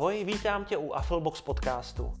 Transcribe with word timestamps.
Ahoj, 0.00 0.24
vítám 0.24 0.64
tě 0.64 0.76
u 0.76 0.92
Affilbox 0.92 1.40
podcastu. 1.40 2.12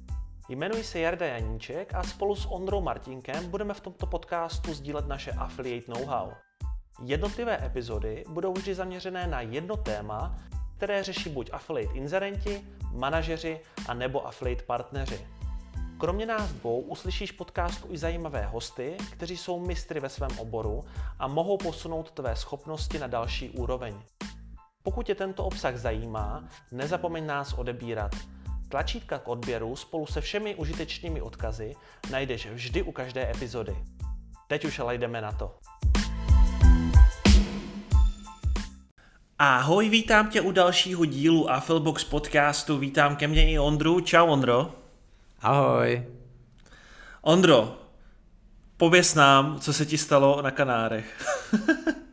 Jmenuji 0.48 0.84
se 0.84 0.98
Jarda 1.00 1.26
Janíček 1.26 1.94
a 1.94 2.02
spolu 2.02 2.36
s 2.36 2.46
Ondrou 2.46 2.80
Martinkem 2.80 3.50
budeme 3.50 3.74
v 3.74 3.80
tomto 3.80 4.06
podcastu 4.06 4.74
sdílet 4.74 5.08
naše 5.08 5.32
affiliate 5.32 5.92
know-how. 5.92 6.30
Jednotlivé 7.04 7.66
epizody 7.66 8.24
budou 8.28 8.52
vždy 8.52 8.74
zaměřené 8.74 9.26
na 9.26 9.40
jedno 9.40 9.76
téma, 9.76 10.36
které 10.76 11.02
řeší 11.02 11.30
buď 11.30 11.50
affiliate 11.52 11.94
inzerenti, 11.94 12.64
manažeři 12.92 13.60
a 13.88 13.94
nebo 13.94 14.26
affiliate 14.26 14.64
partneři. 14.64 15.26
Kromě 15.98 16.26
nás 16.26 16.52
dvou 16.52 16.80
uslyšíš 16.80 17.32
podcastu 17.32 17.88
i 17.90 17.98
zajímavé 17.98 18.46
hosty, 18.46 18.96
kteří 19.10 19.36
jsou 19.36 19.60
mistry 19.60 20.00
ve 20.00 20.08
svém 20.08 20.38
oboru 20.38 20.84
a 21.18 21.28
mohou 21.28 21.56
posunout 21.56 22.10
tvé 22.10 22.36
schopnosti 22.36 22.98
na 22.98 23.06
další 23.06 23.50
úroveň. 23.50 23.94
Pokud 24.82 25.06
tě 25.06 25.14
tento 25.14 25.44
obsah 25.44 25.76
zajímá, 25.76 26.44
nezapomeň 26.72 27.26
nás 27.26 27.52
odebírat. 27.52 28.16
Tlačítka 28.68 29.18
k 29.18 29.28
odběru 29.28 29.76
spolu 29.76 30.06
se 30.06 30.20
všemi 30.20 30.54
užitečnými 30.54 31.22
odkazy 31.22 31.74
najdeš 32.10 32.46
vždy 32.46 32.82
u 32.82 32.92
každé 32.92 33.30
epizody. 33.30 33.76
Teď 34.48 34.64
už 34.64 34.78
ale 34.78 34.98
jdeme 34.98 35.20
na 35.20 35.32
to. 35.32 35.58
Ahoj, 39.38 39.88
vítám 39.88 40.30
tě 40.30 40.40
u 40.40 40.50
dalšího 40.50 41.04
dílu 41.04 41.50
Affilbox 41.50 42.04
podcastu. 42.04 42.78
Vítám 42.78 43.16
ke 43.16 43.28
mně 43.28 43.52
i 43.52 43.58
Ondru. 43.58 44.00
Čau 44.00 44.26
Ondro. 44.26 44.74
Ahoj. 45.40 46.06
Ondro, 47.22 47.78
pověs 48.76 49.14
nám, 49.14 49.60
co 49.60 49.72
se 49.72 49.86
ti 49.86 49.98
stalo 49.98 50.42
na 50.42 50.50
Kanárech. 50.50 51.36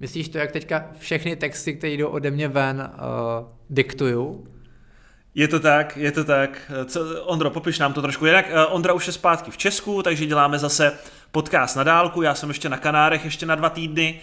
Myslíš 0.00 0.28
to, 0.28 0.38
jak 0.38 0.52
teďka 0.52 0.86
všechny 0.98 1.36
texty, 1.36 1.74
které 1.74 1.92
jdou 1.92 2.08
ode 2.08 2.30
mě 2.30 2.48
ven, 2.48 2.90
uh, 2.94 3.48
diktuju? 3.70 4.46
Je 5.34 5.48
to 5.48 5.60
tak, 5.60 5.96
je 5.96 6.12
to 6.12 6.24
tak. 6.24 6.72
Co, 6.86 7.24
Ondro, 7.24 7.50
popiš 7.50 7.78
nám 7.78 7.92
to 7.92 8.02
trošku. 8.02 8.26
Jinak 8.26 8.46
uh, 8.50 8.74
Ondra 8.74 8.92
už 8.92 9.06
je 9.06 9.12
zpátky 9.12 9.50
v 9.50 9.56
Česku, 9.56 10.02
takže 10.02 10.26
děláme 10.26 10.58
zase 10.58 10.92
podcast 11.30 11.76
na 11.76 11.84
dálku. 11.84 12.22
Já 12.22 12.34
jsem 12.34 12.48
ještě 12.48 12.68
na 12.68 12.76
Kanárech, 12.76 13.24
ještě 13.24 13.46
na 13.46 13.54
dva 13.54 13.70
týdny. 13.70 14.20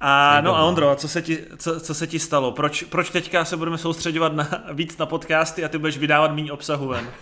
A 0.00 0.40
no 0.40 0.56
a 0.56 0.62
Ondro, 0.62 0.96
co 0.96 1.08
se 1.08 1.22
ti, 1.22 1.38
co, 1.56 1.80
co 1.80 1.94
se 1.94 2.06
ti 2.06 2.18
stalo? 2.18 2.52
Proč, 2.52 2.82
proč 2.82 3.10
teďka 3.10 3.44
se 3.44 3.56
budeme 3.56 3.78
soustředovat 3.78 4.32
na, 4.32 4.48
víc 4.72 4.98
na 4.98 5.06
podcasty 5.06 5.64
a 5.64 5.68
ty 5.68 5.78
budeš 5.78 5.98
vydávat 5.98 6.34
méně 6.34 6.52
obsahu 6.52 6.88
ven? 6.88 7.06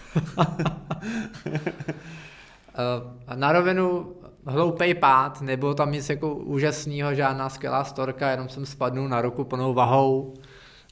Eh, 2.75 3.37
na 3.37 3.53
rovinu 3.53 4.15
hloupej 4.47 4.95
pád, 4.95 5.41
nebylo 5.41 5.75
tam 5.75 5.93
nic 5.93 6.11
jako 6.11 6.35
úžasného, 6.35 7.15
žádná 7.15 7.49
skvělá 7.49 7.85
storka, 7.85 8.31
jenom 8.31 8.49
jsem 8.49 8.67
spadnul 8.67 9.09
na 9.09 9.21
ruku 9.21 9.45
plnou 9.45 9.75
vahou 9.75 10.35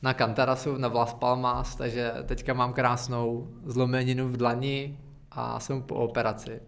na 0.03 0.15
Kantarasu 0.15 0.77
na 0.77 0.89
Vlas 0.89 1.15
Palmas, 1.15 1.77
takže 1.77 2.13
teďka 2.27 2.55
mám 2.55 2.73
krásnou 2.73 3.49
zlomeninu 3.65 4.29
v 4.29 4.37
dlani 4.37 4.99
a 5.31 5.61
jsem 5.61 5.83
po 5.83 5.95
operaci. 5.95 6.61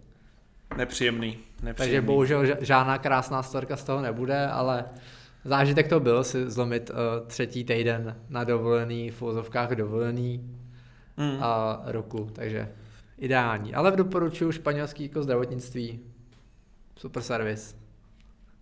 Nepříjemný, 0.76 1.38
nepříjemný. 1.62 1.74
Takže 1.76 2.00
bohužel 2.02 2.44
žádná 2.60 2.98
krásná 2.98 3.42
storka 3.42 3.76
z 3.76 3.84
toho 3.84 4.02
nebude, 4.02 4.46
ale 4.46 4.84
zážitek 5.44 5.88
to 5.88 6.00
byl 6.00 6.24
si 6.24 6.50
zlomit 6.50 6.90
uh, 6.90 7.26
třetí 7.26 7.64
týden 7.64 8.16
na 8.28 8.44
dovolený, 8.44 9.10
v 9.10 9.22
úzovkách 9.22 9.70
dovolený 9.70 10.50
mm. 11.16 11.42
a 11.42 11.82
roku, 11.84 12.28
takže 12.32 12.68
ideální. 13.18 13.74
Ale 13.74 13.96
doporučuji 13.96 14.52
španělský 14.52 15.02
jako 15.02 15.22
zdravotnictví, 15.22 16.00
super 17.00 17.22
servis. 17.22 17.76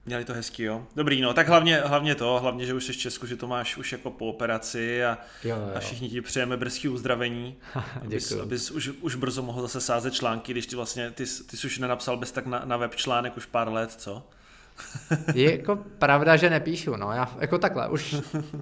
Měli 0.07 0.25
to 0.25 0.35
hezký, 0.35 0.63
jo. 0.63 0.87
Dobrý, 0.97 1.21
no, 1.21 1.35
tak 1.35 1.49
hlavně, 1.49 1.77
hlavně 1.77 2.15
to, 2.15 2.39
hlavně, 2.41 2.67
že 2.67 2.75
už 2.75 2.85
jsi 2.85 2.93
v 2.93 2.97
Česku, 2.97 3.27
že 3.27 3.37
to 3.37 3.47
máš 3.47 3.77
už 3.77 3.93
jako 3.93 4.11
po 4.11 4.27
operaci 4.27 5.05
a, 5.05 5.19
jo, 5.45 5.57
jo. 5.57 5.73
a 5.75 5.81
všichni 5.81 6.09
ti 6.09 6.21
přejeme 6.21 6.57
brzký 6.57 6.89
uzdravení, 6.89 7.57
abys, 8.03 8.33
abys 8.33 8.71
už, 8.71 8.91
už 9.01 9.15
brzo 9.15 9.43
mohl 9.43 9.63
zase 9.63 9.81
sázet 9.81 10.15
články, 10.15 10.53
když 10.53 10.67
ty 10.67 10.77
vlastně, 10.77 11.11
ty, 11.11 11.25
ty 11.25 11.57
jsi 11.57 11.67
už 11.67 11.79
nenapsal 11.79 12.17
bez 12.17 12.33
tak 12.33 12.47
na, 12.47 12.63
na 12.65 12.77
web 12.77 12.95
článek 12.95 13.37
už 13.37 13.47
pár 13.47 13.73
let, 13.73 13.93
co? 13.93 14.29
Je 15.35 15.59
jako 15.59 15.77
pravda, 15.77 16.37
že 16.37 16.51
nepíšu, 16.51 16.97
no, 16.97 17.13
já 17.13 17.37
jako 17.41 17.59
takhle, 17.59 17.89
už 17.89 18.17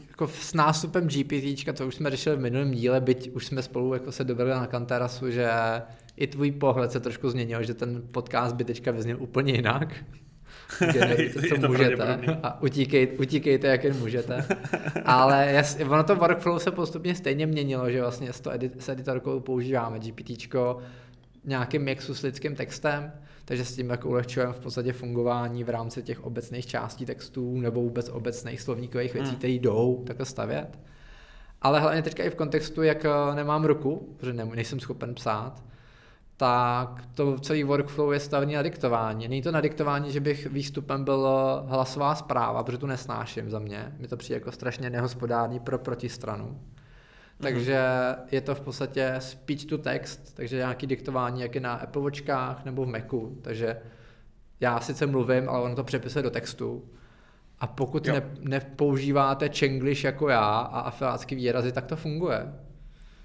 jako 0.08 0.28
s 0.28 0.54
nástupem 0.54 1.08
GPT, 1.08 1.76
to 1.76 1.86
už 1.86 1.94
jsme 1.94 2.10
řešili 2.10 2.36
v 2.36 2.40
minulém 2.40 2.70
díle, 2.70 3.00
byť 3.00 3.30
už 3.30 3.46
jsme 3.46 3.62
spolu 3.62 3.94
jako 3.94 4.12
se 4.12 4.24
dobrali 4.24 4.50
na 4.50 4.66
Kantarasu, 4.66 5.30
že 5.30 5.50
i 6.16 6.26
tvůj 6.26 6.52
pohled 6.52 6.92
se 6.92 7.00
trošku 7.00 7.30
změnil, 7.30 7.62
že 7.62 7.74
ten 7.74 8.02
podcast 8.10 8.56
by 8.56 8.64
teďka 8.64 8.90
vyzněl 8.90 9.16
úplně 9.20 9.52
jinak. 9.52 9.94
Generujte, 10.92 11.42
co 11.48 11.60
to 11.60 11.68
můžete 11.68 12.18
a 12.42 12.62
utíkejte, 12.62 13.16
utíkejte, 13.18 13.66
jak 13.66 13.84
jen 13.84 13.96
můžete. 13.96 14.44
Ale 15.04 15.48
jas, 15.52 15.78
ono 15.88 16.04
to 16.04 16.16
workflow 16.16 16.58
se 16.58 16.70
postupně 16.70 17.14
stejně 17.14 17.46
měnilo, 17.46 17.90
že 17.90 18.00
vlastně 18.00 18.32
s, 18.32 18.40
to 18.40 18.54
edit, 18.54 18.82
s 18.82 18.88
editorkou 18.88 19.40
používáme 19.40 19.98
GPTčko, 19.98 20.78
nějakým 21.44 21.82
mixu 21.82 22.14
s 22.14 22.22
lidským 22.22 22.54
textem, 22.54 23.12
takže 23.48 23.64
s 23.64 23.76
tím 23.76 23.90
jako 23.90 24.08
ulehčujeme 24.08 24.52
v 24.52 24.60
podstatě 24.60 24.92
fungování 24.92 25.64
v 25.64 25.68
rámci 25.68 26.02
těch 26.02 26.24
obecných 26.24 26.66
částí 26.66 27.06
textů 27.06 27.60
nebo 27.60 27.82
vůbec 27.82 28.08
obecných 28.08 28.60
slovníkových 28.60 29.14
věcí, 29.14 29.28
hmm. 29.28 29.38
které 29.38 29.52
jdou 29.52 30.04
takhle 30.06 30.26
stavět. 30.26 30.78
Ale 31.62 31.80
hlavně 31.80 32.02
teďka 32.02 32.22
i 32.22 32.30
v 32.30 32.34
kontextu, 32.34 32.82
jak 32.82 33.04
eh, 33.04 33.34
nemám 33.34 33.64
ruku, 33.64 34.14
protože 34.16 34.32
nejsem 34.32 34.80
schopen 34.80 35.14
psát, 35.14 35.64
tak 36.36 37.02
to 37.14 37.38
celý 37.38 37.64
workflow 37.64 38.12
je 38.12 38.20
stavený 38.20 38.54
na 38.54 38.62
diktování. 38.62 39.28
Není 39.28 39.42
to 39.42 39.52
na 39.52 39.60
diktování, 39.60 40.12
že 40.12 40.20
bych 40.20 40.46
výstupem 40.46 41.04
byl 41.04 41.28
hlasová 41.66 42.14
zpráva, 42.14 42.62
protože 42.62 42.78
tu 42.78 42.86
nesnáším 42.86 43.50
za 43.50 43.58
mě. 43.58 43.92
Mi 43.98 44.08
to 44.08 44.16
přijde 44.16 44.36
jako 44.36 44.52
strašně 44.52 44.90
nehospodárný 44.90 45.60
pro 45.60 45.78
protistranu. 45.78 46.60
Mhm. 47.38 47.42
Takže 47.42 47.80
je 48.30 48.40
to 48.40 48.54
v 48.54 48.60
podstatě 48.60 49.14
speech 49.18 49.64
to 49.64 49.78
text, 49.78 50.34
takže 50.34 50.56
nějaký 50.56 50.86
diktování, 50.86 51.40
jak 51.40 51.54
je 51.54 51.60
na 51.60 51.74
Apple 51.74 52.02
Watchkách 52.02 52.64
nebo 52.64 52.84
v 52.84 52.88
Macu. 52.88 53.38
Takže 53.42 53.76
já 54.60 54.80
sice 54.80 55.06
mluvím, 55.06 55.48
ale 55.48 55.62
ono 55.62 55.74
to 55.76 55.84
přepisuje 55.84 56.22
do 56.22 56.30
textu. 56.30 56.84
A 57.58 57.66
pokud 57.66 58.06
ne, 58.06 58.22
nepoužíváte 58.40 59.48
Chenglish 59.48 60.04
jako 60.04 60.28
já 60.28 60.48
a 60.58 60.80
afilácký 60.80 61.34
výrazy, 61.34 61.72
tak 61.72 61.86
to 61.86 61.96
funguje. 61.96 62.52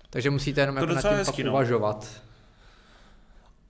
Takže 0.09 0.29
musíte 0.29 0.61
jenom 0.61 0.75
to 0.75 0.81
jako 0.81 0.93
nad 0.93 1.01
tím 1.01 1.11
hezký, 1.11 1.43
no. 1.43 1.51
uvažovat. 1.51 2.22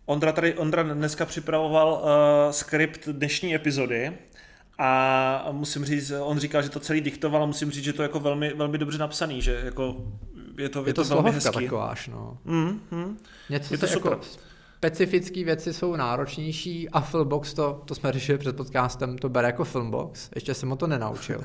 Ondra 0.06 0.31
tady, 0.31 0.53
Ondra 0.53 0.84
dneska 0.84 1.25
připravoval 1.25 1.94
uh, 1.94 2.52
skript 2.52 3.08
dnešní 3.08 3.56
epizody 3.56 4.13
a 4.78 5.47
musím 5.52 5.85
říct, 5.85 6.12
on 6.22 6.40
říkal, 6.40 6.62
že 6.62 6.69
to 6.69 6.79
celý 6.79 7.02
diktoval 7.02 7.44
a 7.44 7.46
musím 7.46 7.72
říct, 7.72 7.84
že 7.84 7.94
to 7.94 8.02
je 8.02 8.06
jako 8.06 8.19
velmi, 8.19 8.53
velmi 8.53 8.78
dobře 8.78 8.97
napsaný, 8.97 9.41
že 9.41 9.62
jako 9.66 9.96
je 10.58 10.70
to, 10.70 10.80
je, 10.80 10.90
je 10.90 10.94
to, 10.94 11.04
to 11.04 11.10
velmi 11.10 11.32
hezký. 11.32 11.54
taková 11.54 11.86
až, 11.88 12.08
no. 12.08 12.38
Mm, 12.46 12.82
mm. 12.92 13.18
Něco 13.50 13.74
je 13.74 13.78
to 13.78 13.88
super. 13.88 14.12
Jako 14.12 14.26
specifické 14.82 15.44
věci 15.44 15.74
jsou 15.74 15.96
náročnější 15.96 16.90
a 16.90 17.02
Filmbox, 17.02 17.54
to, 17.54 17.82
to 17.86 17.96
jsme 17.96 18.12
řešili 18.12 18.38
před 18.38 18.56
podcastem, 18.56 19.18
to 19.18 19.30
bere 19.30 19.48
jako 19.48 19.64
Filmbox, 19.64 20.30
ještě 20.36 20.54
jsem 20.54 20.70
ho 20.70 20.76
to 20.76 20.88
nenaučil. 20.88 21.44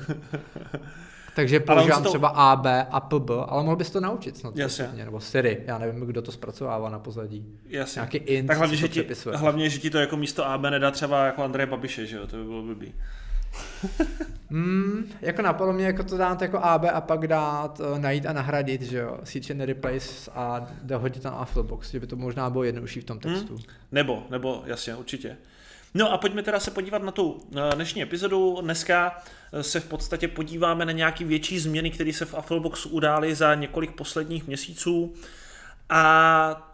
Takže 1.35 1.59
používám 1.59 2.03
to... 2.03 2.09
třeba 2.09 2.27
A, 2.27 2.55
B 2.55 2.87
a 2.91 2.99
P, 2.99 3.19
B, 3.19 3.33
ale 3.47 3.63
mohl 3.63 3.75
bys 3.75 3.89
to 3.89 3.99
naučit 3.99 4.37
snad. 4.37 4.57
Jasně. 4.57 4.83
Postupně, 4.83 5.05
nebo 5.05 5.19
Siri, 5.19 5.63
já 5.67 5.77
nevím, 5.77 6.01
kdo 6.01 6.21
to 6.21 6.31
zpracovává 6.31 6.89
na 6.89 6.99
pozadí. 6.99 7.45
Jasně. 7.69 7.99
Nějaký 7.99 8.17
int, 8.17 8.47
tak 8.47 8.57
hlavně, 8.57 8.77
že 8.77 8.87
ti, 8.87 9.07
hlavně, 9.33 9.69
že 9.69 9.79
ti 9.79 9.89
to 9.89 9.97
jako 9.97 10.17
místo 10.17 10.47
A, 10.47 10.57
B 10.57 10.71
nedá 10.71 10.91
třeba 10.91 11.25
jako 11.25 11.43
Andrej 11.43 11.65
Babiše, 11.65 12.05
že 12.05 12.15
jo, 12.15 12.27
to 12.27 12.37
by 12.37 12.43
bylo 12.43 12.61
blbý. 12.61 12.93
mm, 14.49 15.11
jako 15.21 15.41
napadlo 15.41 15.73
mě 15.73 15.85
jako 15.85 16.03
to 16.03 16.17
dát 16.17 16.41
jako 16.41 16.57
AB 16.57 16.83
a 16.93 17.01
pak 17.01 17.27
dát, 17.27 17.79
uh, 17.79 17.99
najít 17.99 18.25
a 18.25 18.33
nahradit, 18.33 18.81
že 18.81 18.97
jo, 18.97 19.19
search 19.23 19.51
and 19.51 19.61
replace 19.61 20.31
a 20.31 20.67
dohodit 20.83 21.23
tam 21.23 21.33
Afflebox, 21.33 21.91
že 21.91 21.99
by 21.99 22.07
to 22.07 22.15
možná 22.15 22.49
bylo 22.49 22.63
jednodušší 22.63 23.01
v 23.01 23.03
tom 23.03 23.19
hmm. 23.23 23.33
textu. 23.33 23.53
Mm, 23.53 23.63
nebo, 23.91 24.23
nebo, 24.29 24.63
jasně, 24.65 24.95
určitě. 24.95 25.37
No 25.93 26.11
a 26.11 26.17
pojďme 26.17 26.43
teda 26.43 26.59
se 26.59 26.71
podívat 26.71 27.03
na 27.03 27.11
tu 27.11 27.47
eh, 27.55 27.75
dnešní 27.75 28.01
epizodu. 28.01 28.57
Dneska 28.61 29.21
eh, 29.53 29.63
se 29.63 29.79
v 29.79 29.85
podstatě 29.85 30.27
podíváme 30.27 30.85
na 30.85 30.91
nějaký 30.91 31.23
větší 31.23 31.59
změny, 31.59 31.91
které 31.91 32.13
se 32.13 32.25
v 32.25 32.33
Affleboxu 32.33 32.89
udály 32.89 33.35
za 33.35 33.55
několik 33.55 33.91
posledních 33.91 34.47
měsíců. 34.47 35.13
A 35.89 36.73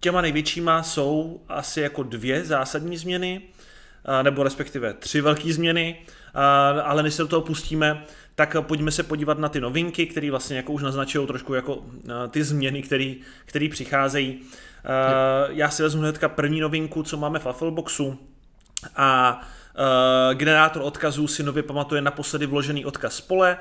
těma 0.00 0.20
největšíma 0.20 0.82
jsou 0.82 1.40
asi 1.48 1.80
jako 1.80 2.02
dvě 2.02 2.44
zásadní 2.44 2.96
změny, 2.96 3.42
nebo 4.22 4.42
respektive 4.42 4.94
tři 4.94 5.20
velké 5.20 5.52
změny, 5.52 5.98
ale 6.84 7.02
než 7.02 7.14
se 7.14 7.22
do 7.22 7.28
toho 7.28 7.42
pustíme, 7.42 8.04
tak 8.34 8.56
pojďme 8.60 8.90
se 8.90 9.02
podívat 9.02 9.38
na 9.38 9.48
ty 9.48 9.60
novinky, 9.60 10.06
které 10.06 10.30
vlastně 10.30 10.56
jako 10.56 10.72
už 10.72 10.82
naznačují 10.82 11.26
trošku 11.26 11.54
jako 11.54 11.84
ty 12.30 12.44
změny, 12.44 12.82
které 13.46 13.68
přicházejí. 13.70 14.40
Já 15.48 15.70
si 15.70 15.82
vezmu 15.82 16.00
hnedka 16.02 16.28
první 16.28 16.60
novinku, 16.60 17.02
co 17.02 17.16
máme 17.16 17.38
v 17.38 17.46
Affleboxu 17.46 18.18
a 18.96 19.40
generátor 20.34 20.82
odkazů 20.82 21.26
si 21.26 21.42
nově 21.42 21.62
pamatuje 21.62 22.02
naposledy 22.02 22.46
vložený 22.46 22.84
odkaz 22.84 23.14
spole. 23.14 23.56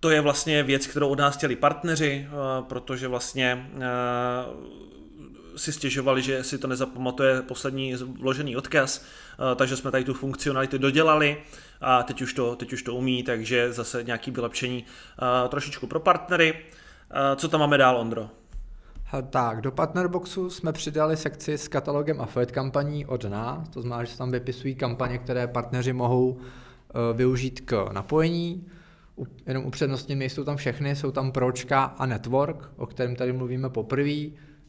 To 0.00 0.10
je 0.10 0.20
vlastně 0.20 0.62
věc, 0.62 0.86
kterou 0.86 1.08
od 1.08 1.18
nás 1.18 1.36
chtěli 1.36 1.56
partneři, 1.56 2.28
protože 2.68 3.08
vlastně 3.08 3.70
si 5.56 5.72
stěžovali, 5.72 6.22
že 6.22 6.44
si 6.44 6.58
to 6.58 6.66
nezapamatuje 6.66 7.42
poslední 7.42 7.94
vložený 7.94 8.56
odkaz, 8.56 9.04
takže 9.56 9.76
jsme 9.76 9.90
tady 9.90 10.04
tu 10.04 10.14
funkcionalitu 10.14 10.78
dodělali 10.78 11.36
a 11.80 12.02
teď 12.02 12.22
už 12.22 12.34
to, 12.34 12.56
teď 12.56 12.72
už 12.72 12.82
to 12.82 12.94
umí, 12.94 13.22
takže 13.22 13.72
zase 13.72 14.02
nějaký 14.02 14.30
vylepšení 14.30 14.84
trošičku 15.48 15.86
pro 15.86 16.00
partnery. 16.00 16.54
Co 17.36 17.48
tam 17.48 17.60
máme 17.60 17.78
dál, 17.78 17.96
Ondro? 17.96 18.30
Tak, 19.30 19.60
do 19.60 19.72
Partnerboxu 19.72 20.50
jsme 20.50 20.72
přidali 20.72 21.16
sekci 21.16 21.58
s 21.58 21.68
katalogem 21.68 22.20
affiliate 22.20 22.52
kampaní 22.52 23.06
od 23.06 23.24
nás, 23.24 23.68
to 23.68 23.82
znamená, 23.82 24.04
že 24.04 24.12
se 24.12 24.18
tam 24.18 24.30
vypisují 24.30 24.74
kampaně, 24.74 25.18
které 25.18 25.46
partneři 25.46 25.92
mohou 25.92 26.38
eh, 26.40 27.16
využít 27.16 27.60
k 27.60 27.88
napojení. 27.92 28.66
Jenom 29.46 29.64
upřednostně 29.64 30.16
nejsou 30.16 30.44
tam 30.44 30.56
všechny, 30.56 30.96
jsou 30.96 31.10
tam 31.10 31.32
Pročka 31.32 31.84
a 31.84 32.06
Network, 32.06 32.70
o 32.76 32.86
kterém 32.86 33.16
tady 33.16 33.32
mluvíme 33.32 33.70
poprvé. 33.70 34.26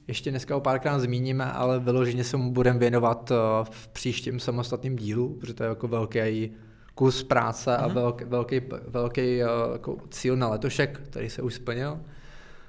Ještě 0.07 0.29
dneska 0.29 0.55
o 0.55 0.61
párkrát 0.61 0.99
zmíníme, 0.99 1.45
ale 1.45 1.79
vyloženě 1.79 2.23
se 2.23 2.37
mu 2.37 2.51
budeme 2.51 2.79
věnovat 2.79 3.31
eh, 3.31 3.35
v 3.63 3.87
příštím 3.87 4.39
samostatném 4.39 4.95
dílu, 4.95 5.37
protože 5.39 5.53
to 5.53 5.63
je 5.63 5.69
jako 5.69 5.87
velký 5.87 6.51
kus 6.95 7.23
práce 7.23 7.77
a 7.77 7.85
mhm. 7.87 7.95
velký, 7.95 8.25
velký, 8.25 8.61
velký 8.87 9.21
eh, 9.21 9.47
jako 9.71 9.97
cíl 10.09 10.35
na 10.35 10.47
letošek, 10.47 11.01
který 11.09 11.29
se 11.29 11.41
už 11.41 11.53
splnil 11.53 11.99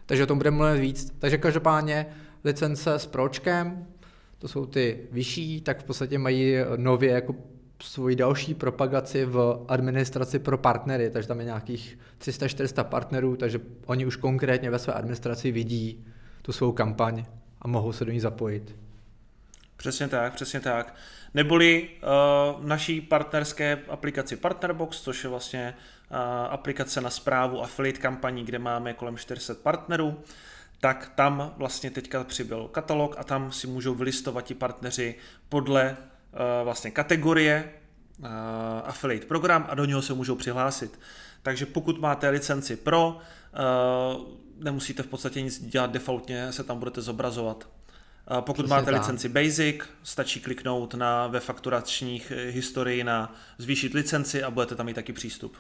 takže 0.09 0.23
o 0.23 0.27
tom 0.27 0.39
budeme 0.39 0.57
mluvit 0.57 0.81
víc. 0.81 1.13
Takže 1.19 1.39
každopádně 1.39 2.07
licence 2.45 2.95
s 2.95 3.07
pročkem, 3.07 3.87
to 4.39 4.49
jsou 4.49 4.67
ty 4.67 5.09
vyšší, 5.13 5.61
tak 5.61 5.81
v 5.81 5.85
podstatě 5.85 6.19
mají 6.19 6.55
nově 6.77 7.11
jako 7.11 7.35
svoji 7.83 8.17
další 8.17 8.55
propagaci 8.55 9.25
v 9.25 9.65
administraci 9.69 10.39
pro 10.39 10.59
partnery, 10.59 11.11
takže 11.11 11.29
tam 11.29 11.39
je 11.39 11.45
nějakých 11.45 11.99
300-400 12.21 12.85
partnerů, 12.85 13.37
takže 13.37 13.61
oni 13.87 14.07
už 14.07 14.17
konkrétně 14.17 14.71
ve 14.71 14.79
své 14.79 14.93
administraci 14.93 15.51
vidí 15.51 16.05
tu 16.49 16.53
svou 16.53 16.73
kampaň 16.73 17.25
a 17.63 17.69
mohou 17.69 17.93
se 17.93 18.05
do 18.05 18.13
ní 18.13 18.21
zapojit. 18.21 18.77
Přesně 19.77 20.09
tak, 20.09 20.35
přesně 20.35 20.61
tak. 20.61 20.95
Neboli 21.35 21.89
uh, 21.89 22.65
naší 22.65 23.01
partnerské 23.01 23.79
aplikaci 23.89 24.37
Partnerbox, 24.37 25.01
což 25.01 25.25
je 25.25 25.31
vlastně 25.31 25.75
uh, 26.11 26.17
aplikace 26.51 27.01
na 27.01 27.11
zprávu 27.11 27.63
affiliate 27.63 27.99
kampaní, 27.99 28.45
kde 28.45 28.59
máme 28.59 28.95
kolem 28.95 29.17
400 29.17 29.55
partnerů, 29.55 30.21
tak 30.81 31.13
tam 31.15 31.55
vlastně 31.57 31.91
teďka 31.91 32.25
přibyl 32.25 32.69
katalog 32.69 33.15
a 33.19 33.25
tam 33.25 33.53
si 33.53 33.67
můžou 33.67 33.95
vylistovat 33.95 34.45
ti 34.45 34.55
partneři 34.55 35.15
podle 35.49 35.97
uh, 35.97 36.39
vlastně 36.65 36.91
kategorie 36.91 37.73
uh, 38.19 38.27
affiliate 38.85 39.27
program 39.27 39.67
a 39.69 39.75
do 39.75 39.85
něho 39.85 40.03
se 40.03 40.15
můžou 40.15 40.35
přihlásit. 40.35 41.01
Takže 41.43 41.67
pokud 41.67 42.01
máte 42.01 42.29
licenci 42.29 42.77
pro, 42.77 43.09
uh, 43.09 44.39
nemusíte 44.59 45.03
v 45.03 45.07
podstatě 45.07 45.43
nic 45.43 45.65
dělat 45.65 45.91
defaultně, 45.91 46.53
se 46.53 46.65
tam 46.65 46.79
budete 46.79 47.01
zobrazovat. 47.01 47.69
Pokud 48.41 48.63
Přesně 48.63 48.77
máte 48.77 48.91
tak. 48.91 49.01
licenci 49.01 49.29
Basic, 49.29 49.77
stačí 50.03 50.41
kliknout 50.41 50.95
na 50.95 51.27
ve 51.27 51.41
fakturačních 51.41 52.33
eh, 52.37 52.51
historii 52.51 53.05
na 53.05 53.35
zvýšit 53.59 53.95
licenci 53.95 54.43
a 54.43 54.51
budete 54.51 54.75
tam 54.75 54.87
mít 54.87 54.95
taky 54.95 55.13
přístup. 55.13 55.57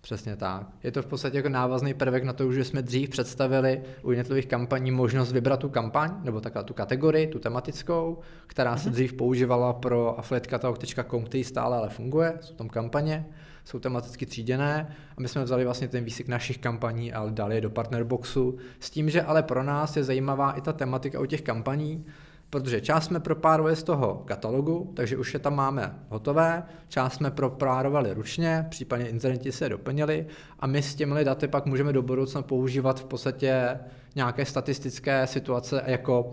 Přesně 0.00 0.36
tak. 0.36 0.66
Je 0.82 0.92
to 0.92 1.02
v 1.02 1.06
podstatě 1.06 1.36
jako 1.36 1.48
návazný 1.48 1.94
prvek 1.94 2.24
na 2.24 2.32
to, 2.32 2.52
že 2.52 2.64
jsme 2.64 2.82
dřív 2.82 3.10
představili 3.10 3.82
u 4.02 4.10
jednotlivých 4.10 4.46
kampaní 4.46 4.90
možnost 4.90 5.32
vybrat 5.32 5.60
tu 5.60 5.68
kampaň, 5.68 6.10
nebo 6.22 6.40
takhle 6.40 6.64
tu 6.64 6.74
kategorii, 6.74 7.26
tu 7.26 7.38
tematickou, 7.38 8.18
která 8.46 8.76
se 8.76 8.88
mhm. 8.88 8.94
dřív 8.94 9.12
používala 9.12 9.72
pro 9.72 10.18
affiliatekatalog.com, 10.18 11.24
který 11.24 11.44
stále 11.44 11.76
ale 11.76 11.88
funguje, 11.88 12.38
jsou 12.40 12.54
tam 12.54 12.68
kampaně 12.68 13.26
jsou 13.66 13.78
tematicky 13.78 14.26
tříděné. 14.26 14.96
A 15.16 15.20
my 15.20 15.28
jsme 15.28 15.44
vzali 15.44 15.64
vlastně 15.64 15.88
ten 15.88 16.04
výsek 16.04 16.28
našich 16.28 16.58
kampaní 16.58 17.12
a 17.12 17.26
dali 17.28 17.54
je 17.54 17.60
do 17.60 17.70
partnerboxu. 17.70 18.56
S 18.80 18.90
tím, 18.90 19.10
že 19.10 19.22
ale 19.22 19.42
pro 19.42 19.62
nás 19.62 19.96
je 19.96 20.04
zajímavá 20.04 20.52
i 20.52 20.60
ta 20.60 20.72
tematika 20.72 21.20
u 21.20 21.26
těch 21.26 21.42
kampaní, 21.42 22.06
protože 22.50 22.80
část 22.80 23.04
jsme 23.04 23.20
propárovali 23.20 23.76
z 23.76 23.82
toho 23.82 24.22
katalogu, 24.26 24.92
takže 24.96 25.16
už 25.16 25.34
je 25.34 25.40
tam 25.40 25.54
máme 25.54 25.98
hotové, 26.08 26.62
část 26.88 27.14
jsme 27.14 27.30
propárovali 27.30 28.14
ručně, 28.14 28.66
případně 28.68 29.08
inzerenti 29.08 29.52
se 29.52 29.68
doplnili. 29.68 30.26
A 30.60 30.66
my 30.66 30.82
s 30.82 30.94
těmi 30.94 31.24
daty 31.24 31.48
pak 31.48 31.66
můžeme 31.66 31.92
do 31.92 32.02
budoucna 32.02 32.42
používat 32.42 33.00
v 33.00 33.04
podstatě 33.04 33.78
nějaké 34.14 34.44
statistické 34.44 35.26
situace 35.26 35.82
jako 35.86 36.32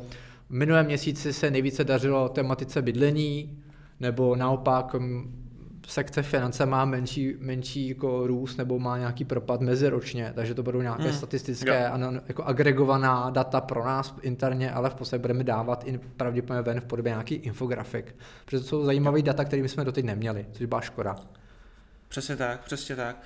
v 0.49 0.53
minulém 0.53 0.85
měsíci 0.85 1.33
se 1.33 1.51
nejvíce 1.51 1.83
dařilo 1.83 2.29
tematice 2.29 2.81
bydlení, 2.81 3.63
nebo 3.99 4.35
naopak 4.35 4.95
sekce 5.87 6.23
finance 6.23 6.65
má 6.65 6.85
menší, 6.85 7.35
menší 7.39 7.89
jako 7.89 8.27
růst 8.27 8.57
nebo 8.57 8.79
má 8.79 8.97
nějaký 8.97 9.25
propad 9.25 9.61
meziročně, 9.61 10.31
takže 10.35 10.53
to 10.53 10.63
budou 10.63 10.81
nějaké 10.81 11.03
hmm. 11.03 11.13
statistické, 11.13 11.87
ano, 11.89 12.11
jako 12.27 12.43
agregovaná 12.43 13.29
data 13.29 13.61
pro 13.61 13.85
nás 13.85 14.15
interně, 14.21 14.71
ale 14.71 14.89
v 14.89 14.95
podstatě 14.95 15.21
budeme 15.21 15.43
dávat 15.43 15.83
in, 15.83 15.99
pravděpodobně 16.17 16.61
ven 16.61 16.81
v 16.81 16.85
podobě 16.85 17.09
nějaký 17.09 17.35
infografik. 17.35 18.15
Protože 18.45 18.59
to 18.59 18.65
jsou 18.65 18.85
zajímavé 18.85 19.21
data, 19.21 19.45
které 19.45 19.69
jsme 19.69 19.85
doteď 19.85 20.05
neměli, 20.05 20.45
což 20.51 20.65
byla 20.65 20.81
škoda. 20.81 21.15
Přesně 22.07 22.35
tak, 22.35 22.63
přesně 22.63 22.95
tak. 22.95 23.21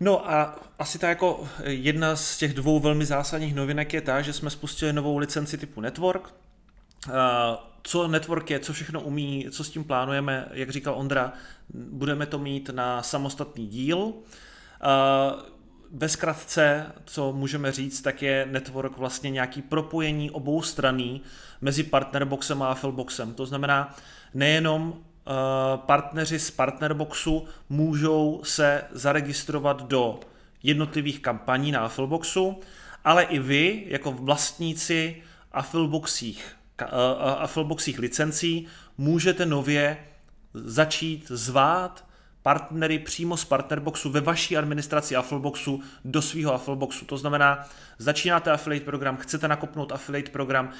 No 0.00 0.30
a 0.30 0.58
asi 0.78 0.98
ta 0.98 1.08
jako 1.08 1.48
jedna 1.66 2.16
z 2.16 2.38
těch 2.38 2.54
dvou 2.54 2.80
velmi 2.80 3.04
zásadních 3.04 3.54
novinek 3.54 3.94
je 3.94 4.00
ta, 4.00 4.22
že 4.22 4.32
jsme 4.32 4.50
spustili 4.50 4.92
novou 4.92 5.18
licenci 5.18 5.58
typu 5.58 5.80
Network, 5.80 6.34
co 7.86 8.08
network 8.08 8.50
je, 8.50 8.60
co 8.60 8.72
všechno 8.72 9.00
umí, 9.00 9.46
co 9.50 9.64
s 9.64 9.70
tím 9.70 9.84
plánujeme, 9.84 10.48
jak 10.52 10.70
říkal 10.70 10.94
Ondra, 10.94 11.32
budeme 11.74 12.26
to 12.26 12.38
mít 12.38 12.70
na 12.74 13.02
samostatný 13.02 13.66
díl. 13.66 14.12
Ve 15.90 16.08
zkratce, 16.08 16.92
co 17.04 17.32
můžeme 17.32 17.72
říct, 17.72 18.02
tak 18.02 18.22
je 18.22 18.48
network 18.50 18.98
vlastně 18.98 19.30
nějaký 19.30 19.62
propojení 19.62 20.30
obou 20.30 20.62
straní 20.62 21.22
mezi 21.60 21.82
partnerboxem 21.82 22.62
a 22.62 22.68
affilboxem. 22.68 23.34
To 23.34 23.46
znamená, 23.46 23.96
nejenom 24.34 25.04
partneři 25.76 26.38
z 26.38 26.50
partnerboxu 26.50 27.44
můžou 27.68 28.40
se 28.44 28.84
zaregistrovat 28.90 29.82
do 29.82 30.20
jednotlivých 30.62 31.20
kampaní 31.20 31.72
na 31.72 31.80
affilboxu, 31.80 32.60
ale 33.04 33.22
i 33.22 33.38
vy, 33.38 33.84
jako 33.88 34.12
vlastníci 34.12 35.22
affilboxích 35.52 36.56
a 37.18 37.46
Flowboxích 37.46 37.98
licencí 37.98 38.66
můžete 38.98 39.46
nově 39.46 39.98
začít 40.54 41.28
zvát 41.28 42.04
partnery 42.42 42.98
přímo 42.98 43.36
z 43.36 43.44
Partnerboxu 43.44 44.10
ve 44.10 44.20
vaší 44.20 44.56
administraci 44.56 45.16
Affiliboxu 45.16 45.82
do 46.04 46.22
svého 46.22 46.54
Affiliboxu. 46.54 47.04
To 47.04 47.18
znamená, 47.18 47.68
začínáte 47.98 48.50
affiliate 48.50 48.84
program, 48.84 49.16
chcete 49.16 49.48
nakopnout 49.48 49.92
affiliate 49.92 50.30
program, 50.30 50.70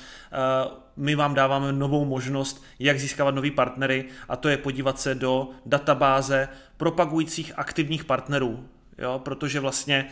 my 0.96 1.14
vám 1.14 1.34
dáváme 1.34 1.72
novou 1.72 2.04
možnost, 2.04 2.64
jak 2.78 3.00
získávat 3.00 3.34
nový 3.34 3.50
partnery 3.50 4.04
a 4.28 4.36
to 4.36 4.48
je 4.48 4.56
podívat 4.56 5.00
se 5.00 5.14
do 5.14 5.48
databáze 5.66 6.48
propagujících 6.76 7.52
aktivních 7.56 8.04
partnerů. 8.04 8.68
Jo, 8.98 9.20
protože 9.24 9.60
vlastně 9.60 10.10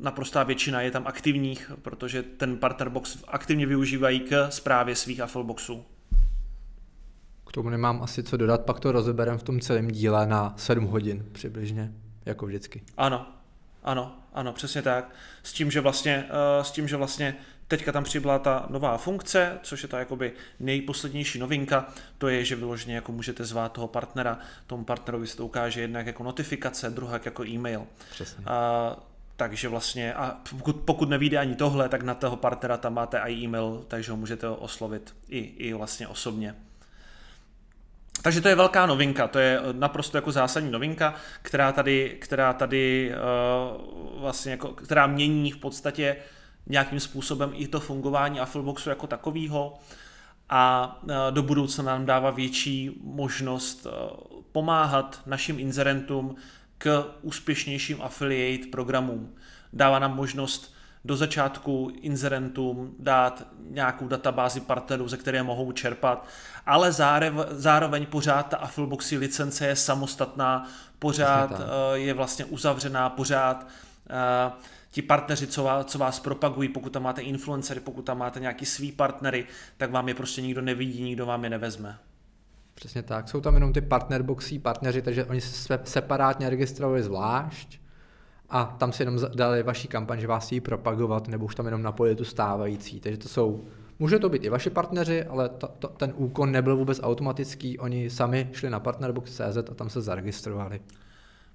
naprostá 0.00 0.42
většina 0.42 0.80
je 0.80 0.90
tam 0.90 1.06
aktivních, 1.06 1.72
protože 1.82 2.22
ten 2.22 2.56
partnerbox 2.56 3.18
aktivně 3.28 3.66
využívají 3.66 4.20
k 4.20 4.50
zprávě 4.50 4.96
svých 4.96 5.20
Affleboxů. 5.20 5.84
K 7.46 7.52
tomu 7.52 7.70
nemám 7.70 8.02
asi 8.02 8.22
co 8.22 8.36
dodat, 8.36 8.64
pak 8.64 8.80
to 8.80 8.92
rozeberem 8.92 9.38
v 9.38 9.42
tom 9.42 9.60
celém 9.60 9.88
díle 9.88 10.26
na 10.26 10.54
7 10.56 10.84
hodin 10.84 11.26
přibližně, 11.32 11.92
jako 12.26 12.46
vždycky. 12.46 12.82
Ano, 12.96 13.26
ano, 13.82 14.16
ano, 14.32 14.52
přesně 14.52 14.82
tak. 14.82 15.14
S 15.42 15.52
tím, 15.52 15.70
že 15.70 15.80
vlastně, 15.80 16.24
uh, 16.58 16.64
s 16.64 16.70
tím, 16.70 16.88
že 16.88 16.96
vlastně 16.96 17.36
teďka 17.68 17.92
tam 17.92 18.04
přibyla 18.04 18.38
ta 18.38 18.66
nová 18.70 18.98
funkce, 18.98 19.58
což 19.62 19.82
je 19.82 19.88
ta 19.88 19.98
jakoby 19.98 20.32
nejposlednější 20.60 21.38
novinka, 21.38 21.88
to 22.18 22.28
je, 22.28 22.44
že 22.44 22.56
vyloženě 22.56 22.94
jako 22.94 23.12
můžete 23.12 23.44
zvát 23.44 23.72
toho 23.72 23.88
partnera, 23.88 24.38
tomu 24.66 24.84
partnerovi 24.84 25.26
se 25.26 25.36
to 25.36 25.46
ukáže 25.46 25.80
jednak 25.80 26.06
jako 26.06 26.24
notifikace, 26.24 26.90
druhá 26.90 27.20
jako 27.24 27.46
e-mail. 27.46 27.86
Přesně. 28.10 28.44
Uh, 28.44 29.09
takže 29.40 29.68
vlastně, 29.68 30.14
a 30.14 30.36
pokud, 30.50 30.76
pokud 30.76 31.08
nevíde 31.08 31.38
ani 31.38 31.54
tohle, 31.54 31.88
tak 31.88 32.02
na 32.02 32.14
toho 32.14 32.36
partnera 32.36 32.76
tam 32.76 32.94
máte 32.94 33.18
i 33.18 33.32
e-mail, 33.32 33.84
takže 33.88 34.10
ho 34.10 34.16
můžete 34.16 34.48
oslovit 34.48 35.16
i, 35.28 35.38
i 35.38 35.72
vlastně 35.72 36.08
osobně. 36.08 36.54
Takže 38.22 38.40
to 38.40 38.48
je 38.48 38.54
velká 38.54 38.86
novinka, 38.86 39.28
to 39.28 39.38
je 39.38 39.60
naprosto 39.72 40.18
jako 40.18 40.32
zásadní 40.32 40.70
novinka, 40.70 41.14
která 41.42 41.72
tady, 41.72 42.16
která 42.20 42.52
tady 42.52 43.12
uh, 43.12 44.20
vlastně 44.20 44.50
jako, 44.50 44.68
která 44.68 45.06
mění 45.06 45.52
v 45.52 45.56
podstatě 45.56 46.16
nějakým 46.66 47.00
způsobem 47.00 47.52
i 47.54 47.68
to 47.68 47.80
fungování 47.80 48.40
Affleboxu 48.40 48.88
jako 48.88 49.06
takového 49.06 49.78
a 50.48 50.98
uh, 51.02 51.10
do 51.30 51.42
budoucna 51.42 51.84
nám 51.84 52.06
dává 52.06 52.30
větší 52.30 53.00
možnost 53.04 53.86
uh, 53.86 53.92
pomáhat 54.52 55.20
našim 55.26 55.58
inzerentům 55.58 56.36
k 56.82 57.04
úspěšnějším 57.22 58.02
affiliate 58.02 58.66
programům. 58.66 59.34
Dává 59.72 59.98
nám 59.98 60.16
možnost 60.16 60.74
do 61.04 61.16
začátku 61.16 61.92
inzerentům 62.00 62.94
dát 62.98 63.46
nějakou 63.70 64.08
databázi 64.08 64.60
partnerů, 64.60 65.08
ze 65.08 65.16
které 65.16 65.42
mohou 65.42 65.72
čerpat, 65.72 66.26
ale 66.66 66.92
zároveň 67.50 68.06
pořád 68.06 68.42
ta 68.42 68.56
Affilboxy 68.56 69.18
licence 69.18 69.66
je 69.66 69.76
samostatná, 69.76 70.68
pořád 70.98 71.60
eh, 71.60 71.98
je 71.98 72.14
vlastně 72.14 72.44
uzavřená, 72.44 73.10
pořád 73.10 73.66
eh, 74.10 74.52
ti 74.90 75.02
partneři, 75.02 75.46
co 75.46 75.64
vás, 75.64 75.86
co 75.86 75.98
vás 75.98 76.20
propagují, 76.20 76.68
pokud 76.68 76.92
tam 76.92 77.02
máte 77.02 77.22
influencery, 77.22 77.80
pokud 77.80 78.02
tam 78.02 78.18
máte 78.18 78.40
nějaký 78.40 78.66
svý 78.66 78.92
partnery, 78.92 79.46
tak 79.76 79.90
vám 79.90 80.08
je 80.08 80.14
prostě 80.14 80.42
nikdo 80.42 80.60
nevidí, 80.60 81.02
nikdo 81.02 81.26
vám 81.26 81.44
je 81.44 81.50
nevezme. 81.50 81.98
Přesně 82.80 83.02
tak. 83.02 83.28
Jsou 83.28 83.40
tam 83.40 83.54
jenom 83.54 83.72
ty 83.72 83.80
partnerboxí 83.80 84.58
partneři, 84.58 85.02
takže 85.02 85.24
oni 85.24 85.40
se 85.40 85.78
separátně 85.84 86.50
registrovali 86.50 87.02
zvlášť 87.02 87.80
a 88.48 88.64
tam 88.64 88.92
si 88.92 89.02
jenom 89.02 89.18
dali 89.34 89.62
vaší 89.62 89.88
kampaň, 89.88 90.20
že 90.20 90.26
vás 90.26 90.52
jí 90.52 90.60
propagovat, 90.60 91.28
nebo 91.28 91.44
už 91.44 91.54
tam 91.54 91.66
jenom 91.66 91.82
napojili 91.82 92.16
tu 92.16 92.24
stávající. 92.24 93.00
Takže 93.00 93.18
to 93.18 93.28
jsou, 93.28 93.64
může 93.98 94.18
to 94.18 94.28
být 94.28 94.44
i 94.44 94.48
vaši 94.48 94.70
partneři, 94.70 95.24
ale 95.24 95.48
to, 95.48 95.68
to, 95.78 95.88
ten 95.88 96.12
úkon 96.16 96.52
nebyl 96.52 96.76
vůbec 96.76 97.00
automatický, 97.02 97.78
oni 97.78 98.10
sami 98.10 98.50
šli 98.52 98.70
na 98.70 98.80
partnerbox.cz 98.80 99.56
a 99.56 99.74
tam 99.74 99.90
se 99.90 100.00
zaregistrovali. 100.00 100.80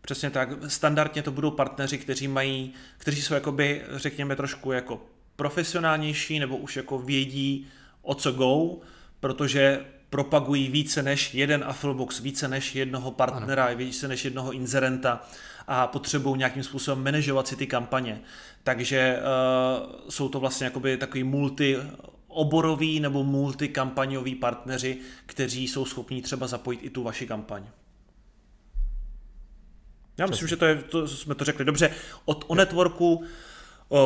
Přesně 0.01 0.29
tak. 0.29 0.49
Standardně 0.67 1.21
to 1.21 1.31
budou 1.31 1.51
partneři, 1.51 1.97
kteří 1.97 2.27
mají, 2.27 2.73
kteří 2.97 3.21
jsou 3.21 3.33
jakoby, 3.33 3.81
řekněme, 3.91 4.35
trošku 4.35 4.71
jako 4.71 5.01
profesionálnější 5.35 6.39
nebo 6.39 6.57
už 6.57 6.77
jako 6.77 6.99
vědí, 6.99 7.67
o 8.01 8.15
co 8.15 8.31
go, 8.31 8.77
protože 9.19 9.85
propagují 10.09 10.67
více 10.67 11.03
než 11.03 11.33
jeden 11.33 11.63
Afflebox, 11.67 12.19
více 12.19 12.47
než 12.47 12.75
jednoho 12.75 13.11
partnera, 13.11 13.65
ano. 13.65 13.77
více 13.77 14.07
než 14.07 14.25
jednoho 14.25 14.51
inzerenta 14.51 15.21
a 15.67 15.87
potřebují 15.87 16.37
nějakým 16.37 16.63
způsobem 16.63 17.03
manažovat 17.03 17.47
si 17.47 17.55
ty 17.55 17.67
kampaně. 17.67 18.21
Takže 18.63 19.19
uh, 19.19 20.09
jsou 20.09 20.29
to 20.29 20.39
vlastně 20.39 20.65
jakoby 20.65 20.97
takový 20.97 21.23
multi 21.23 21.77
oboroví 22.27 22.99
nebo 22.99 23.23
multikampaňoví 23.23 24.35
partneři, 24.35 24.97
kteří 25.25 25.67
jsou 25.67 25.85
schopní 25.85 26.21
třeba 26.21 26.47
zapojit 26.47 26.79
i 26.83 26.89
tu 26.89 27.03
vaši 27.03 27.27
kampaň. 27.27 27.63
Já 30.17 30.25
myslím, 30.25 30.47
že 30.47 30.55
to, 30.55 30.65
je, 30.65 30.75
to 30.75 31.07
jsme 31.07 31.35
to 31.35 31.45
řekli 31.45 31.65
dobře. 31.65 31.91
Od 32.25 32.45
o 32.47 32.55
networku 32.55 33.23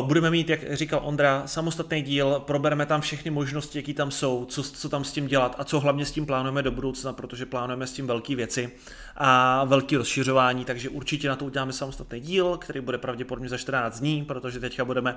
Budeme 0.02 0.30
mít, 0.30 0.50
jak 0.50 0.74
říkal 0.74 1.02
Ondra, 1.04 1.44
samostatný 1.46 2.02
díl, 2.02 2.44
probereme 2.48 2.86
tam 2.86 3.02
všechny 3.02 3.32
možnosti, 3.32 3.80
jaký 3.80 3.94
tam 3.94 4.12
jsou, 4.12 4.46
co, 4.46 4.64
co 4.64 4.90
tam 4.90 5.04
s 5.04 5.12
tím 5.12 5.28
dělat 5.28 5.56
a 5.58 5.64
co 5.64 5.80
hlavně 5.80 6.06
s 6.06 6.12
tím 6.12 6.26
plánujeme 6.26 6.64
do 6.64 6.72
budoucna, 6.72 7.14
protože 7.14 7.46
plánujeme 7.46 7.88
s 7.88 7.94
tím 7.94 8.08
velké 8.08 8.36
věci 8.36 8.72
a 9.18 9.64
velký 9.66 9.96
rozšiřování, 9.96 10.66
takže 10.66 10.90
určitě 10.90 11.30
na 11.30 11.36
to 11.36 11.46
uděláme 11.46 11.74
samostatný 11.74 12.20
díl, 12.20 12.58
který 12.58 12.82
bude 12.82 12.98
pravděpodobně 12.98 13.50
za 13.50 13.58
14 13.58 14.00
dní, 14.00 14.26
protože 14.26 14.60
teďka 14.60 14.86
budeme 14.86 15.16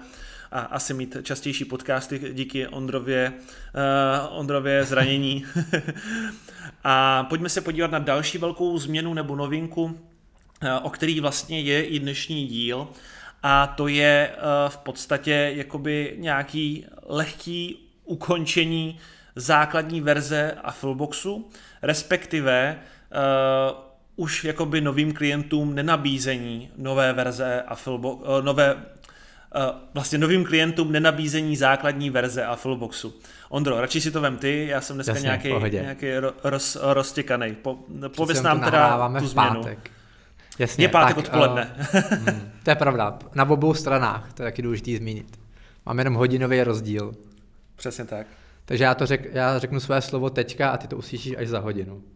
asi 0.53 0.95
mít 0.95 1.17
častější 1.23 1.65
podcasty 1.65 2.19
díky 2.33 2.67
Ondrově, 2.67 3.33
uh, 4.33 4.39
Ondrově 4.39 4.85
zranění. 4.85 5.45
a 6.85 7.25
pojďme 7.25 7.49
se 7.49 7.61
podívat 7.61 7.91
na 7.91 7.99
další 7.99 8.39
velkou 8.39 8.79
změnu 8.79 9.15
nebo 9.15 9.37
novinku, 9.37 9.99
o 10.83 10.91
který 10.91 11.21
vlastně 11.21 11.61
je 11.61 11.85
i 11.85 11.99
dnešní 11.99 12.47
díl 12.47 12.89
a 13.43 13.67
to 13.67 13.89
je 13.89 14.31
eh, 14.33 14.39
v 14.69 14.77
podstatě 14.77 15.53
jakoby 15.55 16.15
nějaký 16.19 16.87
lehký 17.07 17.77
ukončení 18.05 18.99
základní 19.37 20.01
verze 20.01 20.57
Affleboxu, 20.63 21.49
respektive 21.83 22.77
uh, 22.77 23.79
už 24.17 24.45
jakoby 24.45 24.81
novým 24.81 25.13
klientům 25.13 25.75
nenabízení 25.75 26.71
nové 26.77 27.13
verze 27.13 27.63
Afflebox, 27.63 28.23
uh, 28.23 28.45
nové 28.45 28.75
uh, 28.75 28.81
vlastně 29.95 30.19
novým 30.19 30.45
klientům 30.45 30.93
nenabízení 30.93 31.57
základní 31.57 32.11
verze 32.11 32.45
Affleboxu. 32.45 33.15
Ondro, 33.49 33.81
radši 33.81 34.01
si 34.01 34.11
to 34.11 34.21
vem 34.21 34.37
ty, 34.37 34.67
já 34.67 34.81
jsem 34.81 34.97
dneska 34.97 35.13
Jasně, 35.13 35.27
nějaký, 35.27 35.49
nějaký 35.71 36.07
roz, 36.45 36.79
roztěkaný. 36.81 37.55
Po, 37.55 37.79
pověs 38.17 38.43
nám 38.43 38.61
teda 38.61 39.11
tu 39.19 39.27
změnu. 39.27 39.63
Pátek. 39.63 39.91
Jasně, 40.63 40.85
je 40.85 40.89
pátek 40.89 41.17
tak, 41.17 41.25
odpoledne. 41.25 41.77
Uh, 41.95 42.35
to 42.63 42.71
je 42.71 42.75
pravda. 42.75 43.19
Na 43.35 43.49
obou 43.49 43.75
stranách, 43.75 44.33
to 44.33 44.43
je 44.43 44.47
taky 44.47 44.63
důležité 44.63 44.97
zmínit. 44.97 45.41
Máme 45.87 46.01
jenom 46.01 46.15
hodinový 46.15 46.63
rozdíl. 46.63 47.13
Přesně 47.77 48.05
tak. 48.05 48.27
Takže 48.65 48.85
já 48.85 48.95
to 48.95 49.07
řek, 49.07 49.29
já 49.33 49.59
řeknu 49.59 49.81
své 49.81 50.01
slovo 50.01 50.31
teďka 50.31 50.71
a 50.71 50.77
ty 50.77 50.89
to 50.89 50.97
uslyšíš 50.97 51.35
až 51.39 51.49
za 51.49 51.59
hodinu. 51.59 52.03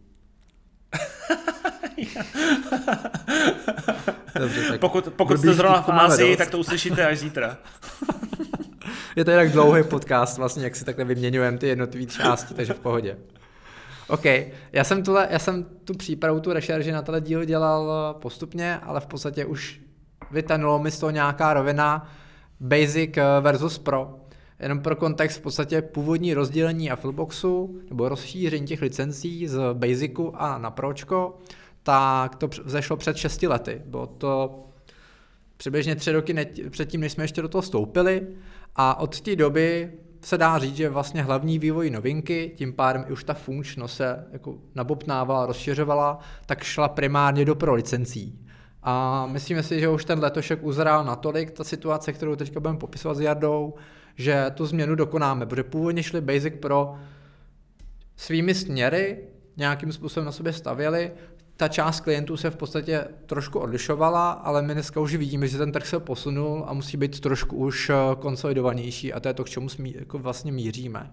Dobře, 4.39 4.61
tak 4.69 4.79
pokud 4.79 5.13
pokud 5.15 5.37
jste 5.37 5.53
zrovna 5.53 5.81
v 5.81 5.89
Ázii, 5.89 6.37
tak 6.37 6.49
to 6.49 6.57
uslyšíte 6.59 7.07
až 7.07 7.17
zítra. 7.17 7.57
je 9.15 9.25
to 9.25 9.31
jinak 9.31 9.51
dlouhý 9.51 9.83
podcast, 9.83 10.37
vlastně, 10.37 10.63
jak 10.63 10.75
si 10.75 10.85
takhle 10.85 11.05
vyměňujeme 11.05 11.57
ty 11.57 11.67
jednotlivé 11.67 12.05
části, 12.05 12.53
takže 12.53 12.73
v 12.73 12.79
pohodě. 12.79 13.17
OK, 14.07 14.25
já 14.71 14.83
jsem, 14.83 15.03
tuhle, 15.03 15.27
já 15.31 15.39
jsem 15.39 15.65
tu 15.83 15.93
přípravu, 15.93 16.39
tu 16.39 16.53
rešerži 16.53 16.91
na 16.91 17.01
tenhle 17.01 17.21
díl 17.21 17.45
dělal 17.45 18.13
postupně, 18.21 18.77
ale 18.77 18.99
v 18.99 19.05
podstatě 19.05 19.45
už 19.45 19.81
vytanulo 20.31 20.79
mi 20.79 20.91
z 20.91 20.99
toho 20.99 21.09
nějaká 21.09 21.53
rovina 21.53 22.11
Basic 22.59 23.17
versus 23.41 23.77
Pro. 23.77 24.19
Jenom 24.59 24.79
pro 24.79 24.95
kontext 24.95 25.39
v 25.39 25.41
podstatě 25.41 25.81
původní 25.81 26.33
rozdělení 26.33 26.91
Affleboxu 26.91 27.79
nebo 27.89 28.09
rozšíření 28.09 28.67
těch 28.67 28.81
licencí 28.81 29.47
z 29.47 29.59
Basicu 29.73 30.33
a 30.35 30.57
na 30.57 30.71
Pročko, 30.71 31.37
tak 31.83 32.35
to 32.35 32.49
vzešlo 32.63 32.97
před 32.97 33.17
6 33.17 33.43
lety. 33.43 33.81
Bylo 33.85 34.07
to 34.07 34.63
přibližně 35.57 35.95
tři 35.95 36.11
roky 36.11 36.47
předtím, 36.69 37.01
než 37.01 37.11
jsme 37.11 37.23
ještě 37.23 37.41
do 37.41 37.47
toho 37.47 37.61
stoupili 37.61 38.27
a 38.75 38.99
od 38.99 39.21
té 39.21 39.35
doby 39.35 39.91
se 40.27 40.37
dá 40.37 40.59
říct, 40.59 40.75
že 40.75 40.89
vlastně 40.89 41.23
hlavní 41.23 41.59
vývoj 41.59 41.89
novinky, 41.89 42.51
tím 42.55 42.73
pádem 42.73 43.05
i 43.07 43.11
už 43.11 43.23
ta 43.23 43.33
funkčnost 43.33 43.95
se 43.95 44.27
jako 44.31 44.55
nabobtnávala, 44.75 45.45
rozšiřovala, 45.45 46.19
tak 46.45 46.63
šla 46.63 46.87
primárně 46.87 47.45
do 47.45 47.55
pro 47.55 47.73
licencí. 47.73 48.39
A 48.83 49.25
myslíme 49.25 49.63
si, 49.63 49.79
že 49.79 49.89
už 49.89 50.05
ten 50.05 50.19
letošek 50.19 50.59
uzrál 50.63 51.05
natolik, 51.05 51.51
ta 51.51 51.63
situace, 51.63 52.13
kterou 52.13 52.35
teďka 52.35 52.59
budeme 52.59 52.79
popisovat 52.79 53.15
s 53.15 53.19
Jardou, 53.19 53.73
že 54.15 54.51
tu 54.53 54.65
změnu 54.65 54.95
dokonáme, 54.95 55.45
protože 55.45 55.63
původně 55.63 56.03
šli 56.03 56.21
Basic 56.21 56.53
Pro 56.59 56.95
svými 58.15 58.55
směry, 58.55 59.17
nějakým 59.57 59.91
způsobem 59.91 60.25
na 60.25 60.31
sobě 60.31 60.53
stavěli, 60.53 61.11
ta 61.57 61.67
část 61.67 61.99
klientů 61.99 62.37
se 62.37 62.49
v 62.49 62.55
podstatě 62.55 63.07
trošku 63.25 63.59
odlišovala, 63.59 64.31
ale 64.31 64.61
my 64.61 64.73
dneska 64.73 64.99
už 64.99 65.15
vidíme, 65.15 65.47
že 65.47 65.57
ten 65.57 65.71
trh 65.71 65.87
se 65.87 65.99
posunul 65.99 66.65
a 66.67 66.73
musí 66.73 66.97
být 66.97 67.19
trošku 67.19 67.55
už 67.55 67.89
eh, 67.89 67.95
konsolidovanější 68.19 69.13
a 69.13 69.19
to 69.19 69.27
je 69.27 69.33
to, 69.33 69.43
k 69.43 69.49
čemu 69.49 69.69
smí, 69.69 69.95
jako 69.99 70.19
vlastně 70.19 70.51
míříme. 70.51 71.11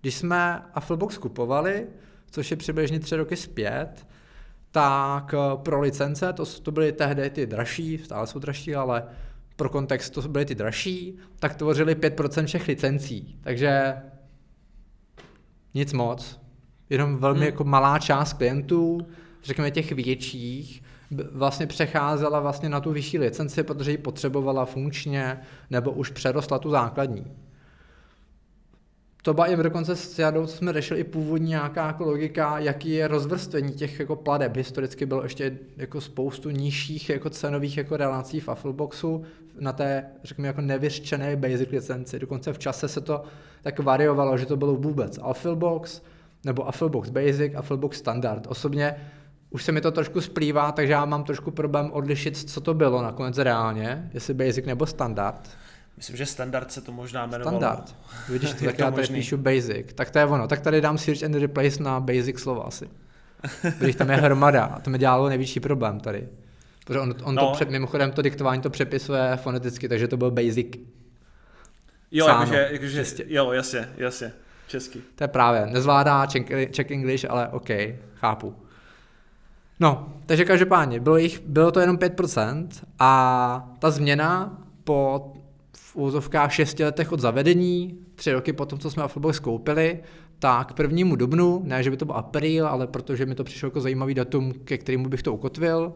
Když 0.00 0.14
jsme 0.14 0.62
Afflebox 0.74 1.18
kupovali, 1.18 1.86
což 2.30 2.50
je 2.50 2.56
přibližně 2.56 3.00
tři 3.00 3.16
roky 3.16 3.36
zpět, 3.36 4.06
tak 4.70 5.34
eh, 5.34 5.56
pro 5.56 5.80
licence, 5.80 6.32
to, 6.32 6.46
to 6.46 6.70
byly 6.70 6.92
tehdy 6.92 7.30
ty 7.30 7.46
dražší, 7.46 7.98
stále 7.98 8.26
jsou 8.26 8.38
dražší, 8.38 8.74
ale 8.74 9.04
pro 9.56 9.68
kontext 9.68 10.14
to 10.14 10.22
byly 10.22 10.44
ty 10.44 10.54
dražší, 10.54 11.18
tak 11.38 11.54
tvořili 11.54 11.94
5% 11.94 12.46
všech 12.46 12.68
licencí. 12.68 13.38
Takže 13.40 13.96
nic 15.74 15.92
moc. 15.92 16.40
Jenom 16.90 17.16
velmi 17.16 17.40
hmm. 17.40 17.46
jako 17.46 17.64
malá 17.64 17.98
část 17.98 18.32
klientů, 18.32 19.06
řekněme 19.44 19.70
těch 19.70 19.92
větších, 19.92 20.82
vlastně 21.32 21.66
přecházela 21.66 22.40
vlastně 22.40 22.68
na 22.68 22.80
tu 22.80 22.92
vyšší 22.92 23.18
licenci, 23.18 23.62
protože 23.62 23.90
ji 23.90 23.98
potřebovala 23.98 24.64
funkčně, 24.64 25.40
nebo 25.70 25.90
už 25.90 26.10
přerostla 26.10 26.58
tu 26.58 26.70
základní. 26.70 27.26
To 29.24 29.34
i 29.46 29.56
dokonce 29.56 29.96
s 29.96 30.18
Jadou, 30.18 30.46
jsme 30.46 30.72
řešili 30.72 31.00
i 31.00 31.04
původní 31.04 31.48
nějaká 31.48 31.86
jako 31.86 32.04
logika, 32.04 32.58
jaký 32.58 32.90
je 32.90 33.08
rozvrstvení 33.08 33.72
těch 33.72 34.00
jako 34.00 34.16
pladeb. 34.16 34.56
Historicky 34.56 35.06
bylo 35.06 35.22
ještě 35.22 35.58
jako 35.76 36.00
spoustu 36.00 36.50
nižších 36.50 37.08
jako 37.08 37.30
cenových 37.30 37.76
jako 37.76 37.96
relací 37.96 38.40
v 38.40 38.48
Affleboxu 38.48 39.22
na 39.60 39.72
té, 39.72 40.04
řekněme, 40.24 40.46
jako 40.46 40.60
nevyřčené 40.60 41.36
basic 41.36 41.70
licenci. 41.70 42.18
Dokonce 42.18 42.52
v 42.52 42.58
čase 42.58 42.88
se 42.88 43.00
to 43.00 43.24
tak 43.62 43.78
variovalo, 43.78 44.38
že 44.38 44.46
to 44.46 44.56
bylo 44.56 44.76
vůbec 44.76 45.18
Afflebox, 45.22 46.02
nebo 46.44 46.68
Afflebox 46.68 47.10
Basic, 47.10 47.54
Afflebox 47.54 47.98
Standard. 47.98 48.46
Osobně 48.46 48.96
už 49.52 49.64
se 49.64 49.72
mi 49.72 49.80
to 49.80 49.90
trošku 49.90 50.20
splývá, 50.20 50.72
takže 50.72 50.92
já 50.92 51.04
mám 51.04 51.24
trošku 51.24 51.50
problém 51.50 51.90
odlišit, 51.92 52.50
co 52.50 52.60
to 52.60 52.74
bylo 52.74 53.02
nakonec 53.02 53.38
reálně, 53.38 54.10
jestli 54.14 54.34
Basic 54.34 54.66
nebo 54.66 54.86
Standard. 54.86 55.50
Myslím, 55.96 56.16
že 56.16 56.26
standard 56.26 56.72
se 56.72 56.80
to 56.80 56.92
možná 56.92 57.26
jmenovalo. 57.26 57.58
Standard. 57.58 57.96
Vidíš, 58.28 58.52
to, 58.52 58.64
tak 58.64 58.78
já 58.78 58.90
tady 58.90 59.06
píšu 59.06 59.36
basic. 59.36 59.86
Tak 59.94 60.10
to 60.10 60.18
je 60.18 60.26
ono. 60.26 60.48
Tak 60.48 60.60
tady 60.60 60.80
dám 60.80 60.98
search 60.98 61.22
and 61.22 61.34
replace 61.34 61.82
na 61.82 62.00
basic 62.00 62.38
slova 62.40 62.62
asi. 62.62 62.88
Když 63.78 63.96
tam 63.96 64.10
je 64.10 64.16
hromada. 64.16 64.64
A 64.64 64.80
to 64.80 64.90
mi 64.90 64.98
dělalo 64.98 65.28
největší 65.28 65.60
problém 65.60 66.00
tady. 66.00 66.28
Protože 66.84 67.00
on, 67.00 67.14
on 67.22 67.34
no. 67.34 67.46
to 67.46 67.52
před, 67.52 67.70
mimochodem 67.70 68.12
to 68.12 68.22
diktování 68.22 68.62
to 68.62 68.70
přepisuje 68.70 69.36
foneticky, 69.36 69.88
takže 69.88 70.08
to 70.08 70.16
byl 70.16 70.30
basic. 70.30 70.66
Jo, 72.10 72.28
jakože, 72.28 72.68
jakože, 72.72 73.04
jo, 73.26 73.52
jasně, 73.52 73.88
jasně, 73.96 74.32
česky. 74.66 75.02
To 75.14 75.24
je 75.24 75.28
právě, 75.28 75.66
nezvládá 75.66 76.26
Czech 76.70 76.90
English, 76.90 77.24
ale 77.30 77.48
OK, 77.48 77.68
chápu. 78.14 78.61
No, 79.82 80.08
takže 80.26 80.44
každopádně, 80.44 81.00
bylo, 81.00 81.16
jich, 81.16 81.40
bylo 81.40 81.70
to 81.70 81.80
jenom 81.80 81.96
5% 81.96 82.68
a 82.98 83.74
ta 83.78 83.90
změna 83.90 84.58
po 84.84 85.32
v 85.76 85.96
úzovkách 85.96 86.52
6 86.52 86.78
letech 86.78 87.12
od 87.12 87.20
zavedení, 87.20 87.98
tři 88.14 88.32
roky 88.32 88.52
potom, 88.52 88.78
co 88.78 88.90
jsme 88.90 89.02
Afflebox 89.02 89.38
koupili, 89.38 90.02
tak 90.38 90.72
prvnímu 90.72 91.16
dubnu, 91.16 91.62
ne, 91.64 91.82
že 91.82 91.90
by 91.90 91.96
to 91.96 92.04
byl 92.04 92.14
apríl, 92.14 92.66
ale 92.66 92.86
protože 92.86 93.26
mi 93.26 93.34
to 93.34 93.44
přišlo 93.44 93.66
jako 93.66 93.80
zajímavý 93.80 94.14
datum, 94.14 94.52
ke 94.52 94.78
kterému 94.78 95.08
bych 95.08 95.22
to 95.22 95.34
ukotvil, 95.34 95.92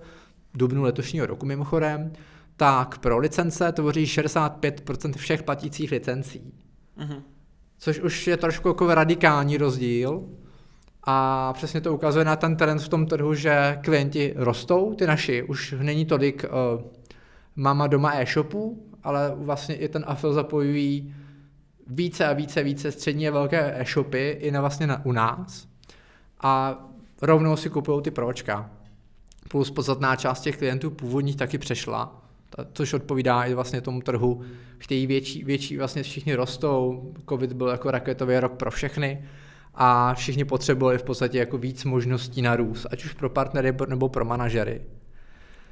dubnu 0.55 0.83
letošního 0.83 1.27
roku 1.27 1.47
mimochodem, 1.47 2.13
tak 2.57 2.99
pro 2.99 3.19
licence 3.19 3.73
tvoří 3.73 4.05
65% 4.05 5.13
všech 5.17 5.43
platících 5.43 5.93
licencí. 5.93 6.53
Mm-hmm. 6.99 7.23
Což 7.79 8.01
už 8.01 8.27
je 8.27 8.37
trošku 8.37 8.69
jako 8.69 8.95
radikální 8.95 9.57
rozdíl. 9.57 10.25
A 11.07 11.53
přesně 11.53 11.81
to 11.81 11.95
ukazuje 11.95 12.25
na 12.25 12.37
ten 12.37 12.57
trend 12.57 12.79
v 12.79 12.89
tom 12.89 13.07
trhu, 13.07 13.35
že 13.35 13.79
klienti 13.83 14.35
rostou, 14.37 14.95
ty 14.95 15.07
naši. 15.07 15.43
Už 15.43 15.75
není 15.83 16.07
tolik 16.07 16.45
uh, 16.45 16.83
mama 17.57 17.87
doma 17.87 18.13
e-shopů, 18.15 18.87
ale 19.03 19.33
vlastně 19.37 19.75
i 19.75 19.89
ten 19.89 20.05
Afil 20.07 20.33
zapojují 20.33 21.15
více 21.87 22.27
a 22.27 22.33
více 22.33 22.63
více 22.63 22.93
střední 22.93 23.29
a 23.29 23.33
velké 23.33 23.81
e-shopy 23.81 24.37
i 24.41 24.51
na 24.51 24.61
vlastně 24.61 24.87
na, 24.87 25.07
u 25.07 25.13
nás. 25.13 25.69
A 26.41 26.79
rovnou 27.23 27.57
si 27.57 27.71
kupují 27.71 28.03
ty 28.03 28.11
pročka. 28.11 28.71
Plus 29.49 29.71
podstatná 29.71 30.17
část 30.17 30.41
těch 30.41 30.57
klientů 30.57 30.91
původních 30.91 31.37
taky 31.37 31.59
přešla, 31.59 32.23
což 32.73 32.93
odpovídá 32.93 33.45
i 33.45 33.55
vlastně 33.55 33.81
tomu 33.81 34.01
trhu. 34.01 34.41
Chtějí 34.79 35.07
větší, 35.07 35.45
větší, 35.45 35.79
vlastně 35.79 36.03
všichni 36.03 36.35
rostou, 36.35 37.13
covid 37.29 37.53
byl 37.53 37.69
jako 37.69 37.91
raketový 37.91 38.39
rok 38.39 38.53
pro 38.53 38.71
všechny 38.71 39.25
a 39.77 40.15
všichni 40.15 40.45
potřebovali 40.45 40.99
v 40.99 41.03
podstatě 41.03 41.39
jako 41.39 41.59
víc 41.59 41.85
možností 41.85 42.43
na 42.43 42.57
růst, 42.57 42.87
ať 42.91 43.05
už 43.05 43.13
pro 43.13 43.31
partnery 43.31 43.75
nebo 43.89 44.09
pro 44.09 44.25
manažery. 44.25 44.83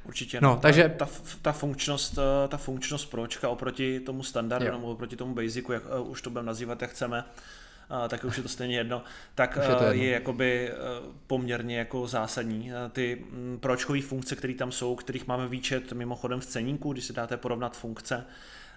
Určitě. 0.07 0.39
No, 0.41 0.49
no 0.49 0.57
takže 0.61 0.89
ta, 0.97 1.07
ta, 1.41 1.51
funkčnost, 1.51 2.17
eh, 2.17 2.47
ta 2.47 2.57
funkčnost 2.57 3.11
pročka 3.11 3.49
oproti 3.49 3.99
tomu 3.99 4.23
standardu 4.23 4.71
nebo 4.71 4.87
oproti 4.87 5.15
tomu 5.15 5.33
basicu, 5.33 5.71
jak 5.71 5.83
uh, 5.99 6.09
už 6.09 6.21
to 6.21 6.29
budeme 6.29 6.47
nazývat, 6.47 6.81
jak 6.81 6.91
chceme, 6.91 7.23
uh, 7.91 8.07
tak 8.07 8.23
už 8.23 8.37
je 8.37 8.43
to 8.43 8.49
stejně 8.49 8.77
jedno, 8.77 9.03
tak 9.35 9.55
je, 9.55 9.75
to 9.75 9.83
jedno. 9.83 10.03
je 10.03 10.11
jakoby 10.11 10.71
uh, 10.71 11.13
poměrně 11.27 11.77
jako 11.77 12.07
zásadní. 12.07 12.71
Uh, 12.71 12.91
ty 12.91 13.25
um, 13.31 13.59
pročkové 13.59 14.01
funkce, 14.01 14.35
které 14.35 14.53
tam 14.53 14.71
jsou, 14.71 14.95
kterých 14.95 15.27
máme 15.27 15.47
výčet 15.47 15.93
mimochodem 15.93 16.39
v 16.39 16.45
ceníku, 16.45 16.93
když 16.93 17.05
si 17.05 17.13
dáte 17.13 17.37
porovnat 17.37 17.77
funkce, 17.77 18.25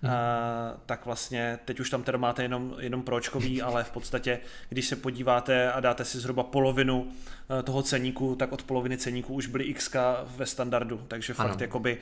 Hmm. 0.02 0.12
Uh, 0.12 0.81
tak 0.87 1.07
vlastně 1.07 1.59
teď 1.64 1.81
už 1.81 1.90
tam 1.90 2.02
teda 2.02 2.19
máte 2.19 2.43
jenom, 2.43 2.75
jenom 2.78 3.02
pročkový, 3.02 3.62
ale 3.62 3.85
v 3.85 3.90
podstatě, 3.90 4.38
když 4.69 4.87
se 4.87 4.97
podíváte 4.97 5.73
a 5.73 5.81
dáte 5.81 6.05
si 6.05 6.19
zhruba 6.19 6.43
polovinu 6.43 7.00
uh, 7.00 7.62
toho 7.62 7.83
ceníku, 7.83 8.37
tak 8.37 8.52
od 8.52 8.62
poloviny 8.62 8.97
ceníku 8.97 9.35
už 9.35 9.47
byly 9.47 9.64
x 9.64 9.97
ve 10.37 10.47
standardu, 10.47 11.00
takže 11.09 11.35
fakt 11.35 11.50
ano. 11.50 11.57
jakoby 11.61 11.99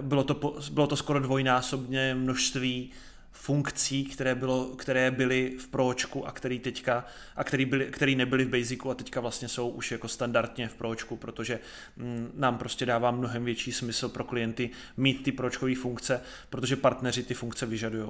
bylo 0.00 0.24
to, 0.24 0.58
bylo 0.70 0.86
to 0.86 0.96
skoro 0.96 1.20
dvojnásobně 1.20 2.14
množství 2.14 2.92
funkcí, 3.34 4.04
které, 4.04 4.34
bylo, 4.34 4.64
které 4.66 5.10
byly 5.10 5.56
v 5.58 5.68
Pročku 5.68 6.26
a 6.26 6.32
který 6.32 6.58
teďka, 6.58 7.04
a 7.36 7.44
který, 7.44 7.64
byly, 7.64 7.86
který 7.86 8.16
nebyly 8.16 8.44
v 8.44 8.48
Basicu 8.48 8.90
a 8.90 8.94
teďka 8.94 9.20
vlastně 9.20 9.48
jsou 9.48 9.68
už 9.68 9.92
jako 9.92 10.08
standardně 10.08 10.68
v 10.68 10.74
Pročku, 10.74 11.16
protože 11.16 11.58
mm, 11.96 12.30
nám 12.36 12.58
prostě 12.58 12.86
dává 12.86 13.10
mnohem 13.10 13.44
větší 13.44 13.72
smysl 13.72 14.08
pro 14.08 14.24
klienty 14.24 14.70
mít 14.96 15.22
ty 15.22 15.32
Pročkové 15.32 15.74
funkce, 15.74 16.20
protože 16.50 16.76
partneři 16.76 17.22
ty 17.22 17.34
funkce 17.34 17.66
vyžadují. 17.66 18.08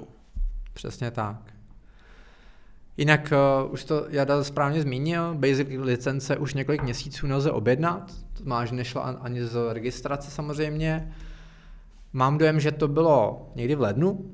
Přesně 0.73 1.11
tak. 1.11 1.53
Jinak 2.97 3.33
uh, 3.65 3.73
už 3.73 3.83
to 3.83 4.05
Jada 4.09 4.43
správně 4.43 4.81
zmínil, 4.81 5.35
Basic 5.35 5.67
licence 5.79 6.37
už 6.37 6.53
několik 6.53 6.83
měsíců 6.83 7.27
nelze 7.27 7.51
objednat, 7.51 8.11
to 8.33 8.43
máš 8.43 8.71
nešla 8.71 9.01
ani 9.01 9.45
z 9.45 9.73
registrace 9.73 10.31
samozřejmě. 10.31 11.15
Mám 12.13 12.37
dojem, 12.37 12.59
že 12.59 12.71
to 12.71 12.87
bylo 12.87 13.51
někdy 13.55 13.75
v 13.75 13.81
lednu, 13.81 14.31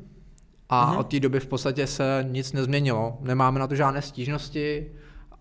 a 0.71 0.93
mm-hmm. 0.93 0.99
od 0.99 1.07
té 1.07 1.19
doby 1.19 1.39
v 1.39 1.47
podstatě 1.47 1.87
se 1.87 2.25
nic 2.29 2.53
nezměnilo. 2.53 3.17
Nemáme 3.21 3.59
na 3.59 3.67
to 3.67 3.75
žádné 3.75 4.01
stížnosti 4.01 4.91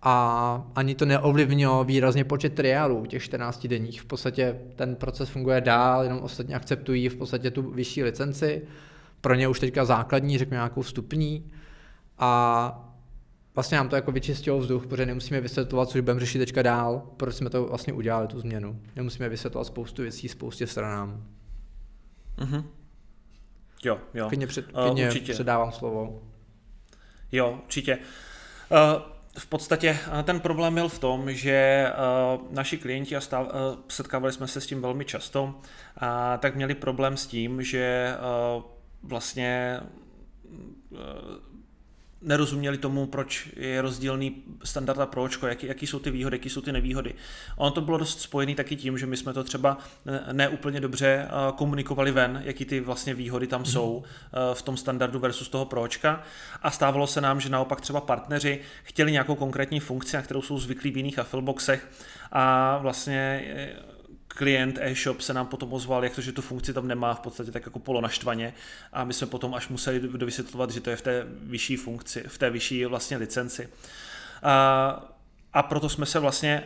a 0.01 0.71
ani 0.75 0.95
to 0.95 1.05
neovlivnilo 1.05 1.83
výrazně 1.83 2.23
počet 2.23 2.53
triálů 2.53 3.05
těch 3.05 3.23
14 3.23 3.67
denních. 3.67 4.01
V 4.01 4.05
podstatě 4.05 4.59
ten 4.75 4.95
proces 4.95 5.29
funguje 5.29 5.61
dál, 5.61 6.03
jenom 6.03 6.19
ostatně 6.19 6.55
akceptují 6.55 7.09
v 7.09 7.15
podstatě 7.15 7.51
tu 7.51 7.71
vyšší 7.71 8.03
licenci. 8.03 8.61
Pro 9.21 9.35
ně 9.35 9.47
už 9.47 9.59
teďka 9.59 9.85
základní, 9.85 10.37
řekněme 10.37 10.57
nějakou 10.57 10.83
stupní. 10.83 11.51
A 12.17 12.93
vlastně 13.55 13.77
nám 13.77 13.89
to 13.89 13.95
jako 13.95 14.11
vyčistilo 14.11 14.59
vzduch, 14.59 14.87
protože 14.87 15.05
nemusíme 15.05 15.41
vysvětlovat, 15.41 15.89
co 15.89 15.97
budeme 16.01 16.19
řešit 16.19 16.39
teďka 16.39 16.61
dál, 16.61 17.01
proč 17.17 17.35
jsme 17.35 17.49
to 17.49 17.65
vlastně 17.65 17.93
udělali, 17.93 18.27
tu 18.27 18.39
změnu. 18.39 18.79
Nemusíme 18.95 19.29
vysvětlovat 19.29 19.65
spoustu 19.65 20.01
věcí 20.01 20.27
spoustě 20.27 20.67
stranám. 20.67 21.23
Mm-hmm. 22.37 22.63
Jo, 23.85 23.99
jo. 24.13 24.27
Klidně, 24.27 24.47
před, 24.47 24.65
eh, 24.69 24.71
klidně 24.71 25.11
uh, 25.11 25.27
předávám 25.31 25.71
slovo. 25.71 26.21
Jo, 27.31 27.59
určitě. 27.63 27.97
Uh, 27.97 28.77
v 29.37 29.47
podstatě 29.47 29.99
eh, 30.19 30.23
ten 30.23 30.39
problém 30.39 30.73
byl 30.73 30.89
v 30.89 30.99
tom, 30.99 31.33
že 31.33 31.87
naši 32.49 32.77
klienti, 32.77 33.15
a 33.15 33.21
stáv, 33.21 33.47
setkávali 33.87 34.33
jsme 34.33 34.47
se 34.47 34.61
s 34.61 34.67
tím 34.67 34.81
velmi 34.81 35.05
často, 35.05 35.43
uh, 35.43 35.53
tak 36.39 36.55
měli 36.55 36.75
problém 36.75 37.17
s 37.17 37.27
tím, 37.27 37.63
že 37.63 38.15
vlastně 39.03 39.79
nerozuměli 42.21 42.77
tomu, 42.77 43.07
proč 43.07 43.49
je 43.55 43.81
rozdílný 43.81 44.43
standard 44.63 44.99
a 44.99 45.05
pročko, 45.05 45.47
jaký, 45.47 45.67
jaký 45.67 45.87
jsou 45.87 45.99
ty 45.99 46.11
výhody, 46.11 46.35
jaký 46.37 46.49
jsou 46.49 46.61
ty 46.61 46.71
nevýhody. 46.71 47.13
ono 47.55 47.71
to 47.71 47.81
bylo 47.81 47.97
dost 47.97 48.21
spojený 48.21 48.55
taky 48.55 48.75
tím, 48.75 48.97
že 48.97 49.05
my 49.05 49.17
jsme 49.17 49.33
to 49.33 49.43
třeba 49.43 49.77
neúplně 50.31 50.73
ne 50.73 50.81
dobře 50.81 51.27
eh, 51.27 51.51
komunikovali 51.55 52.11
ven, 52.11 52.41
jaký 52.45 52.65
ty 52.65 52.79
vlastně 52.79 53.13
výhody 53.13 53.47
tam 53.47 53.63
mm-hmm. 53.63 53.71
jsou 53.71 54.03
eh, 54.03 54.55
v 54.55 54.61
tom 54.61 54.77
standardu 54.77 55.19
versus 55.19 55.49
toho 55.49 55.65
pročka 55.65 56.23
a 56.61 56.71
stávalo 56.71 57.07
se 57.07 57.21
nám, 57.21 57.41
že 57.41 57.49
naopak 57.49 57.81
třeba 57.81 58.01
partneři 58.01 58.59
chtěli 58.83 59.11
nějakou 59.11 59.35
konkrétní 59.35 59.79
funkci, 59.79 60.15
na 60.15 60.21
kterou 60.21 60.41
jsou 60.41 60.59
zvyklí 60.59 60.91
v 60.91 60.97
jiných 60.97 61.19
affilboxech 61.19 61.87
a 62.31 62.77
vlastně 62.77 63.43
eh, 63.47 63.91
klient 64.33 64.77
e-shop 64.81 65.21
se 65.21 65.33
nám 65.33 65.47
potom 65.47 65.73
ozval, 65.73 66.03
jak 66.03 66.15
to, 66.15 66.21
že 66.21 66.31
tu 66.31 66.41
funkci 66.41 66.73
tam 66.73 66.87
nemá 66.87 67.13
v 67.13 67.19
podstatě 67.19 67.51
tak 67.51 67.65
jako 67.65 67.79
polo 67.79 68.01
naštvaně 68.01 68.53
a 68.93 69.03
my 69.03 69.13
jsme 69.13 69.27
potom 69.27 69.53
až 69.53 69.67
museli 69.67 69.99
dovysvětlovat, 69.99 70.71
že 70.71 70.81
to 70.81 70.89
je 70.89 70.95
v 70.95 71.01
té 71.01 71.25
vyšší 71.29 71.75
funkci, 71.75 72.23
v 72.27 72.37
té 72.37 72.49
vyšší 72.49 72.85
vlastně 72.85 73.17
licenci. 73.17 73.69
A, 74.43 75.13
a 75.53 75.63
proto 75.63 75.89
jsme 75.89 76.05
se 76.05 76.19
vlastně 76.19 76.63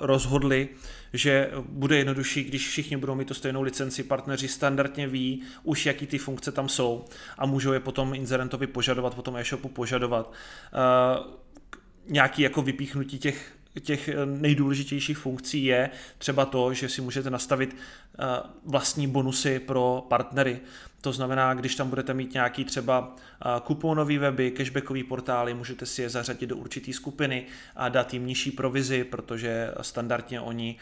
rozhodli, 0.00 0.68
že 1.12 1.50
bude 1.68 1.96
jednodušší, 1.96 2.44
když 2.44 2.68
všichni 2.68 2.96
budou 2.96 3.14
mít 3.14 3.28
to 3.28 3.34
stejnou 3.34 3.62
licenci, 3.62 4.02
partneři 4.02 4.48
standardně 4.48 5.06
ví 5.06 5.42
už, 5.62 5.86
jaký 5.86 6.06
ty 6.06 6.18
funkce 6.18 6.52
tam 6.52 6.68
jsou 6.68 7.04
a 7.38 7.46
můžou 7.46 7.72
je 7.72 7.80
potom 7.80 8.14
inzerentovi 8.14 8.66
požadovat, 8.66 9.14
potom 9.14 9.36
e-shopu 9.36 9.68
požadovat. 9.68 10.32
Nějaký 12.06 12.42
jako 12.42 12.62
vypíchnutí 12.62 13.18
těch 13.18 13.57
těch 13.80 14.08
eh, 14.08 14.26
nejdůležitějších 14.26 15.18
funkcí 15.18 15.64
je 15.64 15.90
třeba 16.18 16.44
to, 16.44 16.74
že 16.74 16.88
si 16.88 17.00
můžete 17.00 17.30
nastavit 17.30 17.76
eh, 17.76 18.24
vlastní 18.64 19.06
bonusy 19.06 19.58
pro 19.58 20.06
partnery. 20.08 20.60
To 21.00 21.12
znamená, 21.12 21.54
když 21.54 21.74
tam 21.74 21.88
budete 21.88 22.14
mít 22.14 22.34
nějaký 22.34 22.64
třeba 22.64 23.16
eh, 23.16 23.60
kuponový 23.60 24.18
weby, 24.18 24.50
cashbackový 24.50 25.04
portály, 25.04 25.54
můžete 25.54 25.86
si 25.86 26.02
je 26.02 26.10
zařadit 26.10 26.46
do 26.46 26.56
určité 26.56 26.92
skupiny 26.92 27.46
a 27.76 27.88
dát 27.88 28.12
jim 28.14 28.26
nižší 28.26 28.50
provizi, 28.50 29.04
protože 29.04 29.74
standardně 29.80 30.40
oni 30.40 30.76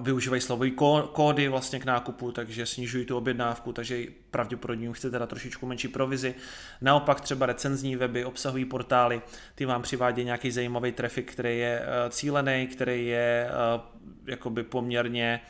využívají 0.00 0.42
slovové 0.42 0.70
kódy 1.12 1.48
vlastně 1.48 1.80
k 1.80 1.84
nákupu, 1.84 2.32
takže 2.32 2.66
snižují 2.66 3.04
tu 3.04 3.16
objednávku, 3.16 3.72
takže 3.72 4.04
pravděpodobně 4.30 4.92
chcete 4.92 5.18
dát 5.18 5.28
trošičku 5.28 5.66
menší 5.66 5.88
provizi. 5.88 6.34
Naopak 6.80 7.20
třeba 7.20 7.46
recenzní 7.46 7.96
weby, 7.96 8.24
obsahují 8.24 8.64
portály, 8.64 9.22
ty 9.54 9.64
vám 9.64 9.82
přivádějí 9.82 10.24
nějaký 10.24 10.50
zajímavý 10.50 10.92
trafik, 10.92 11.32
který 11.32 11.58
je 11.58 11.82
eh, 11.82 12.10
cílený, 12.10 12.66
který 12.66 13.06
je 13.06 13.48
eh, 13.50 13.80
jakoby 14.26 14.62
poměrně 14.62 15.40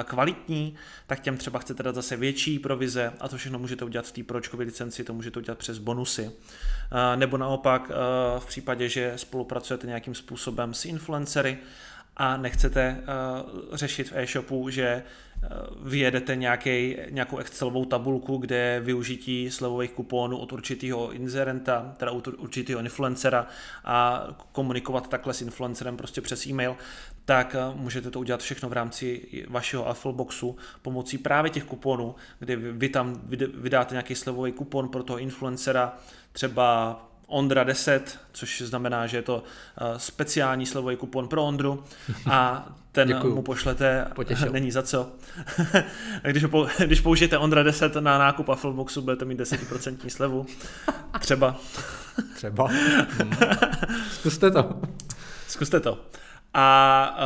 eh, 0.00 0.04
kvalitní, 0.04 0.74
tak 1.06 1.20
těm 1.20 1.36
třeba 1.36 1.58
chcete 1.58 1.82
dát 1.82 1.94
zase 1.94 2.16
větší 2.16 2.58
provize 2.58 3.12
a 3.20 3.28
to 3.28 3.36
všechno 3.36 3.58
můžete 3.58 3.84
udělat 3.84 4.06
v 4.06 4.12
té 4.12 4.22
pročkové 4.22 4.64
licenci, 4.64 5.04
to 5.04 5.14
můžete 5.14 5.40
udělat 5.40 5.58
přes 5.58 5.78
bonusy. 5.78 6.30
Nebo 7.16 7.36
naopak 7.36 7.90
v 8.38 8.46
případě, 8.46 8.88
že 8.88 9.12
spolupracujete 9.16 9.86
nějakým 9.86 10.14
způsobem 10.14 10.74
s 10.74 10.84
influencery, 10.84 11.58
a 12.18 12.36
nechcete 12.36 12.96
uh, 12.98 13.76
řešit 13.76 14.08
v 14.08 14.16
e-shopu, 14.16 14.70
že 14.70 15.02
uh, 15.02 15.88
vyjedete 15.88 16.36
nějaký, 16.36 16.96
nějakou 17.10 17.36
Excelovou 17.36 17.84
tabulku, 17.84 18.36
kde 18.36 18.80
využití 18.84 19.50
slevových 19.50 19.92
kuponů 19.92 20.38
od 20.38 20.52
určitého 20.52 21.12
inzerenta, 21.12 21.94
teda 21.96 22.12
od 22.12 22.28
určitého 22.28 22.80
influencera 22.80 23.46
a 23.84 24.26
komunikovat 24.52 25.08
takhle 25.08 25.34
s 25.34 25.42
influencerem 25.42 25.96
prostě 25.96 26.20
přes 26.20 26.46
e-mail, 26.46 26.76
tak 27.24 27.56
uh, 27.70 27.80
můžete 27.80 28.10
to 28.10 28.20
udělat 28.20 28.40
všechno 28.40 28.68
v 28.68 28.72
rámci 28.72 29.28
vašeho 29.48 29.88
Affleboxu 29.88 30.56
pomocí 30.82 31.18
právě 31.18 31.50
těch 31.50 31.64
kuponů, 31.64 32.14
kdy 32.38 32.56
vy 32.56 32.88
tam 32.88 33.20
vydáte 33.54 33.94
nějaký 33.94 34.14
slevový 34.14 34.52
kupon 34.52 34.88
pro 34.88 35.02
toho 35.02 35.18
influencera, 35.18 35.96
třeba 36.32 37.07
Ondra 37.28 37.64
10, 37.64 38.18
což 38.32 38.62
znamená, 38.62 39.06
že 39.06 39.16
je 39.16 39.22
to 39.22 39.42
eh, 39.80 39.98
speciální 39.98 40.66
slevový 40.66 40.96
kupon 40.96 41.28
pro 41.28 41.44
Ondru 41.44 41.84
a 42.30 42.68
ten 42.92 43.08
Děkuju. 43.08 43.34
mu 43.34 43.42
pošlete, 43.42 44.06
Potěšil. 44.14 44.52
není 44.52 44.70
za 44.70 44.82
co. 44.82 45.12
když, 46.22 46.44
ho, 46.44 46.66
když 46.84 47.00
použijete 47.00 47.38
Ondra 47.38 47.62
10 47.62 47.94
na 47.94 48.18
nákup 48.18 48.48
a 48.48 48.52
Affleboxu, 48.52 49.02
budete 49.02 49.24
mít 49.24 49.40
10% 49.40 50.08
slevu. 50.08 50.46
Třeba. 51.20 51.56
Třeba. 52.34 52.66
Hmm. 52.66 53.32
Zkuste 54.12 54.50
to. 54.50 54.80
Zkuste 55.48 55.80
to. 55.80 56.00
A 56.54 57.16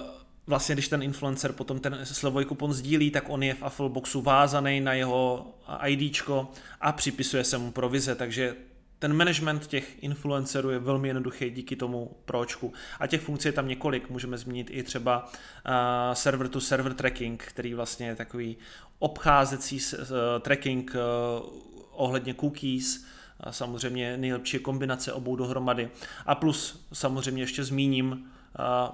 uh, 0.00 0.06
vlastně 0.46 0.74
když 0.74 0.88
ten 0.88 1.02
influencer 1.02 1.52
potom 1.52 1.80
ten 1.80 1.98
slevový 2.02 2.44
kupon 2.44 2.72
sdílí, 2.72 3.10
tak 3.10 3.24
on 3.28 3.42
je 3.42 3.54
v 3.54 3.62
Affleboxu 3.62 4.20
vázaný 4.22 4.80
na 4.80 4.92
jeho 4.92 5.46
IDčko 5.86 6.48
a 6.80 6.92
připisuje 6.92 7.44
se 7.44 7.58
mu 7.58 7.70
provize, 7.70 8.14
takže 8.14 8.54
ten 8.98 9.12
management 9.16 9.66
těch 9.66 10.02
influencerů 10.02 10.70
je 10.70 10.78
velmi 10.78 11.08
jednoduchý 11.08 11.50
díky 11.50 11.76
tomu 11.76 12.16
pročku. 12.24 12.72
A 13.00 13.06
těch 13.06 13.20
funkcí 13.20 13.48
je 13.48 13.52
tam 13.52 13.68
několik. 13.68 14.10
Můžeme 14.10 14.38
zmínit 14.38 14.70
i 14.70 14.82
třeba 14.82 15.24
uh, 15.24 15.32
server 16.12 16.48
to 16.48 16.60
server 16.60 16.94
tracking, 16.94 17.44
který 17.44 17.74
vlastně 17.74 18.06
je 18.06 18.16
takový 18.16 18.56
obcházecí 18.98 19.76
uh, 19.76 20.06
tracking 20.40 20.94
uh, 20.94 21.48
ohledně 21.90 22.34
cookies, 22.34 23.06
a 23.40 23.52
samozřejmě 23.52 24.16
nejlepší 24.16 24.58
kombinace 24.58 25.12
obou 25.12 25.36
dohromady. 25.36 25.90
A 26.26 26.34
plus 26.34 26.86
samozřejmě 26.92 27.42
ještě 27.42 27.64
zmíním 27.64 28.10
uh, 28.12 28.18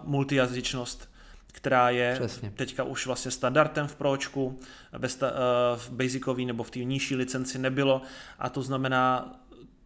multijazyčnost, 0.04 1.08
která 1.46 1.90
je 1.90 2.14
Přesně. 2.14 2.52
teďka 2.56 2.84
už 2.84 3.06
vlastně 3.06 3.30
standardem 3.30 3.86
v 3.86 3.94
Pročku, 3.94 4.60
ve 4.92 5.08
sta, 5.08 5.30
uh, 5.30 5.36
v 5.80 5.90
Basicový 5.90 6.46
nebo 6.46 6.62
v 6.62 6.70
té 6.70 6.78
nižší 6.78 7.16
licenci 7.16 7.58
nebylo 7.58 8.02
a 8.38 8.48
to 8.48 8.62
znamená 8.62 9.38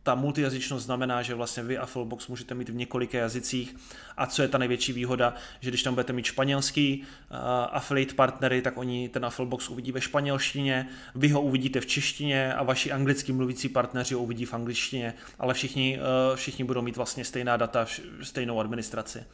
ta 0.07 0.15
multijazyčnost 0.15 0.85
znamená, 0.85 1.23
že 1.23 1.35
vlastně 1.35 1.63
vy 1.63 1.79
Afflebox 1.79 2.29
můžete 2.29 2.55
mít 2.55 2.69
v 2.69 2.75
několika 2.75 3.19
jazycích 3.19 3.77
a 4.17 4.27
co 4.27 4.43
je 4.43 4.49
ta 4.49 4.59
největší 4.59 4.93
výhoda, 4.93 5.35
že 5.61 5.71
když 5.71 5.83
tam 5.83 5.95
budete 5.95 6.13
mít 6.13 6.25
španělský 6.25 7.03
uh, 7.03 7.37
affiliate 7.73 8.15
partnery, 8.15 8.63
tak 8.63 8.77
oni 8.77 9.09
ten 9.09 9.25
Afflebox 9.25 9.69
uvidí 9.69 9.93
ve 9.93 10.01
španělštině, 10.01 10.89
vy 11.15 11.29
ho 11.29 11.41
uvidíte 11.41 11.81
v 11.81 11.87
češtině 11.87 12.55
a 12.55 12.63
vaši 12.63 12.93
anglicky 12.93 13.33
mluvící 13.33 13.69
partneři 13.69 14.15
ho 14.15 14.21
uvidí 14.21 14.45
v 14.45 14.55
angličtině, 14.55 15.15
ale 15.39 15.55
všichni, 15.55 15.99
uh, 15.99 16.37
všichni 16.37 16.65
budou 16.65 16.83
mít 16.83 16.97
vlastně 16.97 17.25
stejná 17.25 17.57
data, 17.57 17.87
stejnou 18.23 18.61
administraci, 18.61 19.25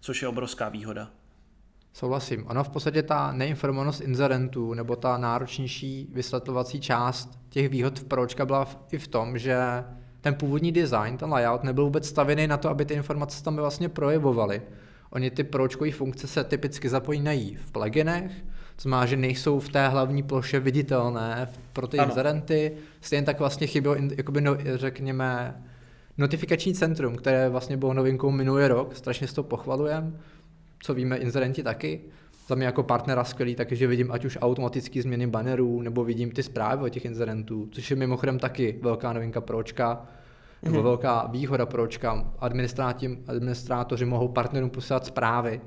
což 0.00 0.22
je 0.22 0.28
obrovská 0.28 0.68
výhoda. 0.68 1.10
Souhlasím. 1.92 2.46
Ono 2.46 2.64
v 2.64 2.68
podstatě 2.68 3.02
ta 3.02 3.32
neinformovanost 3.32 4.00
inzerentů 4.00 4.74
nebo 4.74 4.96
ta 4.96 5.18
náročnější 5.18 6.08
vysvětlovací 6.12 6.80
část 6.80 7.38
těch 7.48 7.68
výhod 7.68 7.98
v 7.98 8.04
pročka 8.04 8.46
byla 8.46 8.68
i 8.92 8.98
v 8.98 9.08
tom, 9.08 9.38
že 9.38 9.56
ten 10.22 10.34
původní 10.34 10.72
design, 10.72 11.16
ten 11.16 11.30
layout 11.30 11.64
nebyl 11.64 11.84
vůbec 11.84 12.08
stavěný 12.08 12.46
na 12.46 12.56
to, 12.56 12.70
aby 12.70 12.84
ty 12.84 12.94
informace 12.94 13.44
tam 13.44 13.56
vlastně 13.56 13.88
projevovaly. 13.88 14.62
Oni 15.10 15.30
ty 15.30 15.44
pročkové 15.44 15.90
funkce 15.92 16.26
se 16.26 16.44
typicky 16.44 16.88
zapojinají 16.88 17.54
v 17.54 17.72
pluginech, 17.72 18.32
to 18.76 18.82
znamená, 18.82 19.06
že 19.06 19.16
nejsou 19.16 19.60
v 19.60 19.68
té 19.68 19.88
hlavní 19.88 20.22
ploše 20.22 20.60
viditelné 20.60 21.48
pro 21.72 21.86
ty 21.86 21.98
ano. 21.98 22.10
inzerenty. 22.10 22.72
Stejně 23.00 23.26
tak 23.26 23.38
vlastně 23.38 23.66
chybělo, 23.66 23.96
jakoby, 24.16 24.40
no, 24.40 24.56
řekněme, 24.74 25.54
notifikační 26.18 26.74
centrum, 26.74 27.16
které 27.16 27.48
vlastně 27.48 27.76
bylo 27.76 27.94
novinkou 27.94 28.30
minulý 28.30 28.66
rok, 28.66 28.96
strašně 28.96 29.26
s 29.26 29.32
to 29.32 29.42
pochvalujeme, 29.42 30.12
co 30.82 30.94
víme 30.94 31.16
inzerenti 31.16 31.62
taky. 31.62 32.00
Za 32.46 32.54
mě 32.54 32.66
jako 32.66 32.82
partnera 32.82 33.24
skvělý 33.24 33.54
taky, 33.54 33.76
že 33.76 33.86
vidím 33.86 34.12
ať 34.12 34.24
už 34.24 34.38
automatické 34.40 35.02
změny 35.02 35.26
bannerů, 35.26 35.82
nebo 35.82 36.04
vidím 36.04 36.30
ty 36.30 36.42
zprávy 36.42 36.84
o 36.84 36.88
těch 36.88 37.04
inzerentů, 37.04 37.68
což 37.70 37.90
je 37.90 37.96
mimochodem 37.96 38.38
taky 38.38 38.78
velká 38.82 39.12
novinka 39.12 39.40
pročka, 39.40 40.04
nebo 40.62 40.78
mm-hmm. 40.78 40.82
velká 40.82 41.26
výhoda 41.26 41.66
pročka. 41.66 42.32
Administrátoři 43.28 44.04
mohou 44.04 44.28
partnerům 44.28 44.70
posílat 44.70 45.06
zprávy. 45.06 45.60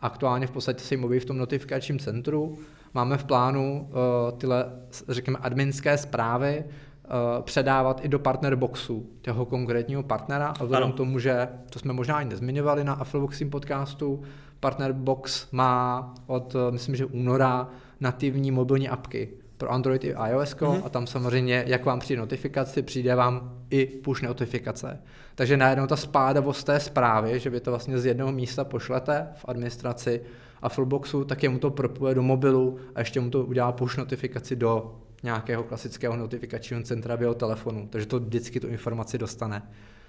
Aktuálně 0.00 0.46
v 0.46 0.50
podstatě 0.50 0.80
se 0.80 0.94
jim 0.94 1.04
objeví 1.04 1.20
v 1.20 1.24
tom 1.24 1.38
notifikačním 1.38 1.98
centru. 1.98 2.58
Máme 2.94 3.18
v 3.18 3.24
plánu 3.24 3.88
uh, 3.88 4.38
tyhle, 4.38 4.66
řekněme, 5.08 5.38
adminské 5.42 5.98
zprávy 5.98 6.64
uh, 6.64 7.42
předávat 7.42 8.04
i 8.04 8.08
do 8.08 8.18
partner 8.18 8.56
boxu 8.56 9.06
toho 9.22 9.46
konkrétního 9.46 10.02
partnera 10.02 10.46
a 10.60 10.64
vzhledem 10.64 10.92
k 10.92 10.96
tomu, 10.96 11.18
že 11.18 11.48
to 11.70 11.78
jsme 11.78 11.92
možná 11.92 12.16
ani 12.16 12.30
nezmiňovali 12.30 12.84
na 12.84 12.92
Affleboxing 12.92 13.52
podcastu, 13.52 14.22
Partner 14.62 14.92
Box 14.92 15.46
má 15.52 16.14
od, 16.26 16.54
eh, 16.54 16.70
myslím, 16.70 16.96
že 16.96 17.04
února 17.04 17.68
nativní 18.00 18.50
mobilní 18.50 18.88
apky 18.88 19.28
pro 19.56 19.72
Android 19.72 20.04
i 20.04 20.14
iOS 20.28 20.56
mm-hmm. 20.56 20.82
a 20.84 20.88
tam 20.88 21.06
samozřejmě, 21.06 21.64
jak 21.66 21.84
vám 21.84 22.00
přijde 22.00 22.20
notifikace, 22.20 22.82
přijde 22.82 23.14
vám 23.14 23.62
i 23.70 23.86
push 23.86 24.22
notifikace. 24.22 25.02
Takže 25.34 25.56
najednou 25.56 25.86
ta 25.86 25.96
spádavost 25.96 26.66
té 26.66 26.80
zprávy, 26.80 27.40
že 27.40 27.50
vy 27.50 27.60
to 27.60 27.70
vlastně 27.70 27.98
z 27.98 28.06
jednoho 28.06 28.32
místa 28.32 28.64
pošlete 28.64 29.28
v 29.34 29.44
administraci 29.48 30.20
a 30.62 30.68
Fullboxu, 30.68 31.24
tak 31.24 31.42
mu 31.42 31.58
to 31.58 31.70
propuje 31.70 32.14
do 32.14 32.22
mobilu 32.22 32.78
a 32.94 33.00
ještě 33.00 33.20
mu 33.20 33.30
to 33.30 33.44
udělá 33.44 33.72
push 33.72 33.96
notifikaci 33.96 34.56
do 34.56 34.94
nějakého 35.22 35.62
klasického 35.62 36.16
notifikačního 36.16 36.82
centra 36.82 37.16
v 37.16 37.22
jeho 37.22 37.34
telefonu. 37.34 37.88
Takže 37.90 38.06
to 38.06 38.20
vždycky 38.20 38.60
tu 38.60 38.66
informaci 38.68 39.18
dostane. 39.18 39.62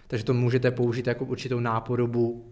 Takže 0.08 0.26
to 0.26 0.34
můžete 0.34 0.72
použít 0.72 1.08
jako 1.08 1.26
určitou 1.26 1.60
nápodobu 1.60 2.46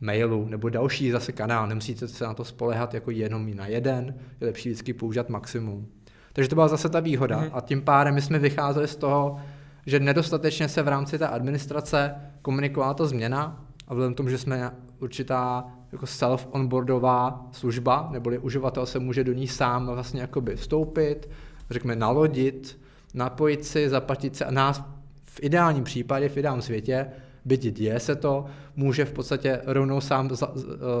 mailu 0.00 0.48
nebo 0.48 0.68
další 0.68 1.10
zase 1.10 1.32
kanál. 1.32 1.66
Nemusíte 1.66 2.08
se 2.08 2.24
na 2.24 2.34
to 2.34 2.44
spolehat 2.44 2.94
jako 2.94 3.10
jenom 3.10 3.56
na 3.56 3.66
jeden, 3.66 4.14
je 4.40 4.46
lepší 4.46 4.68
vždycky 4.68 4.92
používat 4.92 5.28
maximum. 5.28 5.86
Takže 6.32 6.48
to 6.48 6.54
byla 6.54 6.68
zase 6.68 6.88
ta 6.88 7.00
výhoda. 7.00 7.40
Mm-hmm. 7.40 7.50
A 7.52 7.60
tím 7.60 7.82
pádem 7.82 8.14
my 8.14 8.22
jsme 8.22 8.38
vycházeli 8.38 8.88
z 8.88 8.96
toho, 8.96 9.40
že 9.86 10.00
nedostatečně 10.00 10.68
se 10.68 10.82
v 10.82 10.88
rámci 10.88 11.18
té 11.18 11.28
administrace 11.28 12.14
komunikovala 12.42 12.94
ta 12.94 13.06
změna 13.06 13.64
a 13.88 13.94
vzhledem 13.94 14.14
tomu, 14.14 14.28
že 14.28 14.38
jsme 14.38 14.70
určitá 14.98 15.64
jako 15.92 16.06
self-onboardová 16.06 17.48
služba, 17.52 18.08
neboli 18.12 18.38
uživatel 18.38 18.86
se 18.86 18.98
může 18.98 19.24
do 19.24 19.32
ní 19.32 19.48
sám 19.48 19.86
vlastně 19.86 20.20
jakoby 20.20 20.56
vstoupit, 20.56 21.30
řekněme 21.70 21.96
nalodit, 21.96 22.80
napojit 23.14 23.64
si, 23.64 23.88
zaplatit 23.88 24.36
se 24.36 24.44
a 24.44 24.50
nás 24.50 24.84
v 25.24 25.40
ideálním 25.42 25.84
případě, 25.84 26.28
v 26.28 26.36
ideálním 26.36 26.62
světě 26.62 27.06
byť 27.50 27.66
děje 27.70 28.00
se 28.00 28.16
to, 28.16 28.44
může 28.76 29.04
v 29.04 29.12
podstatě 29.12 29.60
rovnou 29.66 30.00
sám, 30.00 30.28
eh, 30.42 30.46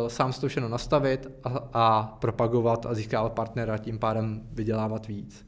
sám 0.08 0.32
to 0.32 0.48
všechno 0.48 0.68
nastavit 0.68 1.28
a, 1.44 1.48
a 1.72 2.02
propagovat 2.20 2.86
a 2.86 2.94
získávat 2.94 3.32
partnera, 3.32 3.78
tím 3.78 3.98
pádem 3.98 4.42
vydělávat 4.52 5.06
víc. 5.06 5.46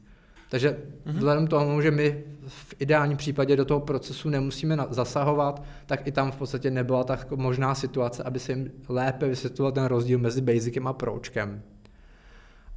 Takže 0.49 0.69
mm-hmm. 0.69 1.17
vzhledem 1.17 1.47
k 1.47 1.49
tomu, 1.49 1.81
že 1.81 1.91
my 1.91 2.23
v 2.47 2.75
ideálním 2.79 3.17
případě 3.17 3.55
do 3.55 3.65
toho 3.65 3.79
procesu 3.79 4.29
nemusíme 4.29 4.77
zasahovat, 4.89 5.63
tak 5.85 6.07
i 6.07 6.11
tam 6.11 6.31
v 6.31 6.35
podstatě 6.35 6.71
nebyla 6.71 7.03
tak 7.03 7.31
možná 7.31 7.75
situace, 7.75 8.23
aby 8.23 8.39
se 8.39 8.51
jim 8.51 8.71
lépe 8.89 9.27
vysvětloval 9.27 9.71
ten 9.71 9.85
rozdíl 9.85 10.19
mezi 10.19 10.41
basicem 10.41 10.87
a 10.87 10.93
pročkem. 10.93 11.61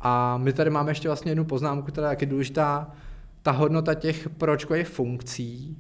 A 0.00 0.36
my 0.38 0.52
tady 0.52 0.70
máme 0.70 0.90
ještě 0.90 1.08
vlastně 1.08 1.30
jednu 1.30 1.44
poznámku, 1.44 1.92
která 1.92 2.10
je 2.10 2.26
důležitá, 2.26 2.90
ta 3.42 3.50
hodnota 3.50 3.94
těch 3.94 4.28
pročkových 4.28 4.88
funkcí, 4.88 5.78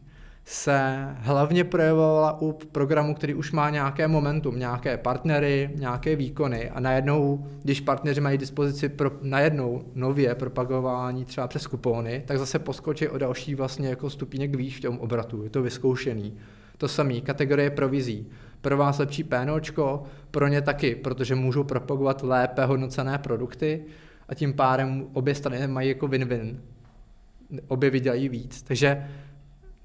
se 0.48 1.06
hlavně 1.18 1.64
projevovala 1.64 2.40
u 2.40 2.52
programu, 2.52 3.14
který 3.14 3.34
už 3.34 3.52
má 3.52 3.70
nějaké 3.70 4.08
momentum, 4.08 4.58
nějaké 4.58 4.96
partnery, 4.96 5.70
nějaké 5.74 6.16
výkony 6.16 6.70
a 6.70 6.80
najednou, 6.80 7.46
když 7.62 7.80
partneři 7.80 8.20
mají 8.20 8.38
dispozici 8.38 8.88
pro, 8.88 9.10
najednou 9.22 9.84
nově 9.94 10.34
propagování 10.34 11.24
třeba 11.24 11.48
přes 11.48 11.66
kupony, 11.66 12.22
tak 12.26 12.38
zase 12.38 12.58
poskočí 12.58 13.08
o 13.08 13.18
další 13.18 13.54
vlastně 13.54 13.88
jako 13.88 14.10
stupínek 14.10 14.56
výš 14.56 14.78
v 14.78 14.80
tom 14.80 14.98
obratu, 14.98 15.42
je 15.42 15.50
to 15.50 15.62
vyzkoušený. 15.62 16.36
To 16.78 16.88
samé, 16.88 17.20
kategorie 17.20 17.70
provizí. 17.70 18.26
Pro 18.60 18.76
vás 18.76 18.98
lepší 18.98 19.24
PNOčko, 19.24 20.02
pro 20.30 20.48
ně 20.48 20.60
taky, 20.60 20.94
protože 20.94 21.34
můžou 21.34 21.64
propagovat 21.64 22.22
lépe 22.22 22.64
hodnocené 22.64 23.18
produkty 23.18 23.84
a 24.28 24.34
tím 24.34 24.52
pádem 24.52 25.06
obě 25.12 25.34
strany 25.34 25.66
mají 25.66 25.88
jako 25.88 26.08
win-win. 26.08 26.56
Obě 27.68 27.90
vydělají 27.90 28.28
víc. 28.28 28.62
Takže 28.62 29.06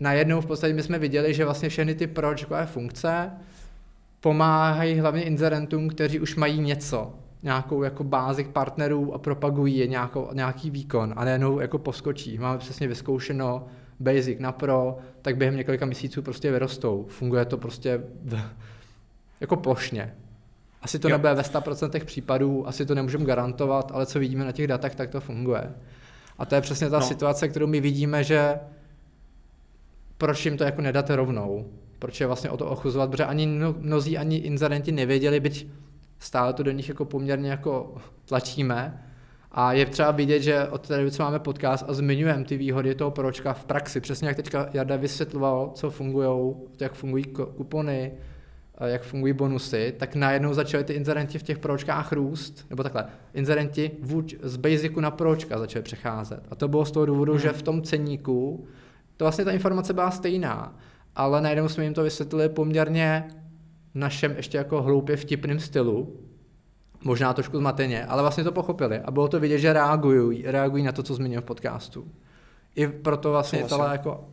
najednou 0.02 0.42
v 0.42 0.46
podstatě 0.46 0.74
my 0.74 0.84
jsme 0.84 1.00
viděli, 1.00 1.34
že 1.34 1.46
vlastně 1.46 1.70
všechny 1.70 1.96
ty 1.96 2.08
pročkové 2.08 2.66
funkce 2.66 3.32
pomáhají 4.20 5.00
hlavně 5.00 5.24
inzerentům, 5.24 5.90
kteří 5.90 6.20
už 6.20 6.36
mají 6.36 6.60
něco, 6.62 7.14
nějakou 7.44 7.84
jako 7.84 8.04
bázi 8.04 8.44
partnerů 8.44 9.14
a 9.14 9.18
propagují 9.18 9.78
je 9.78 9.88
nějakou, 9.88 10.30
nějaký 10.34 10.70
výkon 10.70 11.14
a 11.18 11.26
najednou 11.26 11.60
jako 11.60 11.78
poskočí. 11.78 12.38
Máme 12.38 12.58
přesně 12.58 12.88
vyzkoušeno 12.88 13.68
Basic 14.00 14.40
na 14.40 14.52
Pro, 14.52 14.98
tak 15.22 15.38
během 15.38 15.58
několika 15.58 15.86
měsíců 15.86 16.22
prostě 16.22 16.52
vyrostou. 16.52 17.06
Funguje 17.10 17.46
to 17.46 17.58
prostě 17.58 18.02
v, 18.24 18.42
jako 19.40 19.56
plošně. 19.56 20.16
Asi 20.82 21.00
to 21.00 21.08
jo. 21.08 21.12
nebude 21.12 21.34
ve 21.34 21.42
100% 21.42 22.06
případů, 22.06 22.68
asi 22.68 22.86
to 22.86 22.96
nemůžeme 22.96 23.26
garantovat, 23.26 23.92
ale 23.94 24.06
co 24.06 24.20
vidíme 24.20 24.46
na 24.46 24.52
těch 24.52 24.68
datech, 24.68 24.96
tak 24.96 25.10
to 25.10 25.22
funguje. 25.22 25.74
A 26.38 26.46
to 26.46 26.56
je 26.56 26.62
přesně 26.62 26.90
ta 26.90 27.00
no. 27.00 27.06
situace, 27.06 27.48
kterou 27.48 27.68
my 27.68 27.82
vidíme, 27.82 28.24
že 28.24 28.60
proč 30.21 30.45
jim 30.45 30.57
to 30.57 30.63
jako 30.63 30.81
nedáte 30.81 31.15
rovnou, 31.15 31.65
proč 31.99 32.21
je 32.21 32.27
vlastně 32.27 32.49
o 32.49 32.57
to 32.57 32.65
ochuzovat, 32.65 33.10
protože 33.10 33.25
ani 33.25 33.47
mnozí, 33.79 34.17
ani 34.17 34.38
inzerenti 34.38 34.91
nevěděli, 34.91 35.39
byť 35.39 35.67
stále 36.19 36.53
to 36.53 36.63
do 36.63 36.71
nich 36.71 36.89
jako 36.89 37.05
poměrně 37.05 37.49
jako 37.49 37.95
tlačíme, 38.25 39.03
a 39.51 39.73
je 39.73 39.86
třeba 39.86 40.12
vidět, 40.12 40.41
že 40.41 40.67
od 40.67 40.88
té 40.88 40.97
doby, 40.97 41.12
co 41.12 41.23
máme 41.23 41.39
podcast 41.39 41.86
a 41.88 41.93
zmiňujeme 41.93 42.43
ty 42.43 42.57
výhody 42.57 42.95
toho 42.95 43.12
pročka 43.12 43.53
v 43.53 43.65
praxi, 43.65 43.99
přesně 43.99 44.27
jak 44.27 44.38
teďka 44.38 44.69
Jarda 44.73 44.95
vysvětloval, 44.95 45.71
co 45.73 45.89
fungují, 45.89 46.55
jak 46.79 46.93
fungují 46.93 47.23
kupony, 47.57 48.12
jak 48.86 49.03
fungují 49.03 49.34
bonusy, 49.34 49.93
tak 49.97 50.15
najednou 50.15 50.53
začaly 50.53 50.84
ty 50.84 50.93
inzerenti 50.93 51.39
v 51.39 51.43
těch 51.43 51.60
pročkách 51.60 52.12
růst, 52.12 52.65
nebo 52.69 52.84
takhle, 52.84 53.05
inzerenti 53.34 53.91
vůč, 54.01 54.36
z 54.41 54.57
basicu 54.57 54.99
na 54.99 55.12
pročka 55.12 55.60
začaly 55.60 55.84
přecházet. 55.84 56.43
A 56.51 56.55
to 56.55 56.67
bylo 56.67 56.86
z 56.86 56.91
toho 56.91 57.05
důvodu, 57.05 57.31
hmm. 57.31 57.41
že 57.41 57.49
v 57.49 57.62
tom 57.62 57.81
ceníku 57.81 58.67
to 59.21 59.25
vlastně 59.25 59.45
ta 59.45 59.51
informace 59.51 59.93
byla 59.93 60.12
stejná, 60.12 60.75
ale 61.15 61.41
najednou 61.41 61.69
jsme 61.69 61.84
jim 61.84 61.93
to 61.93 62.03
vysvětlili 62.03 62.49
poměrně 62.49 63.27
našem 63.93 64.31
ještě 64.38 64.57
jako 64.57 64.81
hloupě 64.81 65.17
vtipným 65.17 65.60
stylu 65.60 66.19
možná 67.03 67.34
trošku 67.34 67.57
zmateně, 67.57 68.05
ale 68.05 68.21
vlastně 68.21 68.43
to 68.43 68.51
pochopili 68.51 68.99
a 68.99 69.12
bylo 69.12 69.27
to 69.27 69.39
vidět, 69.39 69.57
že 69.57 69.73
reagují, 69.73 70.43
reagují 70.45 70.84
na 70.84 70.91
to, 70.91 71.03
co 71.03 71.13
zmínil 71.13 71.41
v 71.41 71.45
podcastu. 71.45 72.07
I 72.75 72.88
proto 72.88 73.31
vlastně 73.31 73.63
tohle 73.63 73.91
jako 73.91 74.25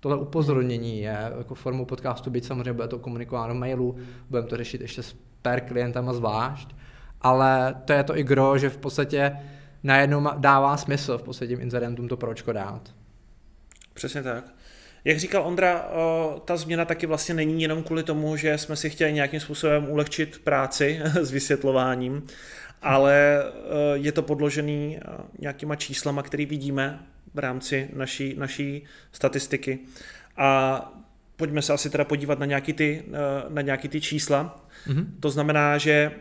tohle 0.00 0.18
upozornění 0.18 1.00
je 1.00 1.32
jako 1.38 1.54
formou 1.54 1.84
podcastu, 1.84 2.30
byť 2.30 2.44
samozřejmě 2.44 2.72
bude 2.72 2.88
to 2.88 2.98
komunikováno 2.98 3.54
v 3.54 3.58
mailu, 3.58 3.96
budeme 4.30 4.48
to 4.48 4.56
řešit 4.56 4.80
ještě 4.80 5.02
s 5.02 5.16
per 5.42 5.60
klientama 5.60 6.12
zvlášť, 6.12 6.74
ale 7.20 7.74
to 7.84 7.92
je 7.92 8.04
to 8.04 8.18
i 8.18 8.22
gro, 8.22 8.58
že 8.58 8.70
v 8.70 8.78
podstatě 8.78 9.36
najednou 9.82 10.24
dává 10.36 10.76
smysl 10.76 11.18
v 11.18 11.22
podstatě 11.22 11.48
těm 11.48 11.60
incidentům 11.60 12.08
to 12.08 12.16
pročko 12.16 12.52
dát. 12.52 12.95
Přesně 13.96 14.22
tak. 14.22 14.44
Jak 15.04 15.18
říkal 15.18 15.46
Ondra, 15.46 15.88
ta 16.44 16.56
změna 16.56 16.84
taky 16.84 17.06
vlastně 17.06 17.34
není 17.34 17.62
jenom 17.62 17.82
kvůli 17.82 18.02
tomu, 18.02 18.36
že 18.36 18.58
jsme 18.58 18.76
si 18.76 18.90
chtěli 18.90 19.12
nějakým 19.12 19.40
způsobem 19.40 19.90
ulehčit 19.90 20.38
práci 20.38 21.00
s 21.22 21.30
vysvětlováním, 21.30 22.26
ale 22.82 23.42
je 23.94 24.12
to 24.12 24.22
podložený 24.22 25.00
nějakýma 25.38 25.76
číslama, 25.76 26.22
které 26.22 26.46
vidíme 26.46 27.06
v 27.34 27.38
rámci 27.38 27.88
naší, 27.92 28.34
naší 28.38 28.84
statistiky. 29.12 29.78
A 30.36 30.80
pojďme 31.36 31.62
se 31.62 31.72
asi 31.72 31.90
teda 31.90 32.04
podívat 32.04 32.38
na 32.38 32.46
nějaký 32.46 32.72
ty, 32.72 33.04
na 33.48 33.62
nějaký 33.62 33.88
ty 33.88 34.00
čísla. 34.00 34.68
Mm-hmm. 34.88 35.06
To 35.20 35.30
znamená, 35.30 35.78
že 35.78 36.12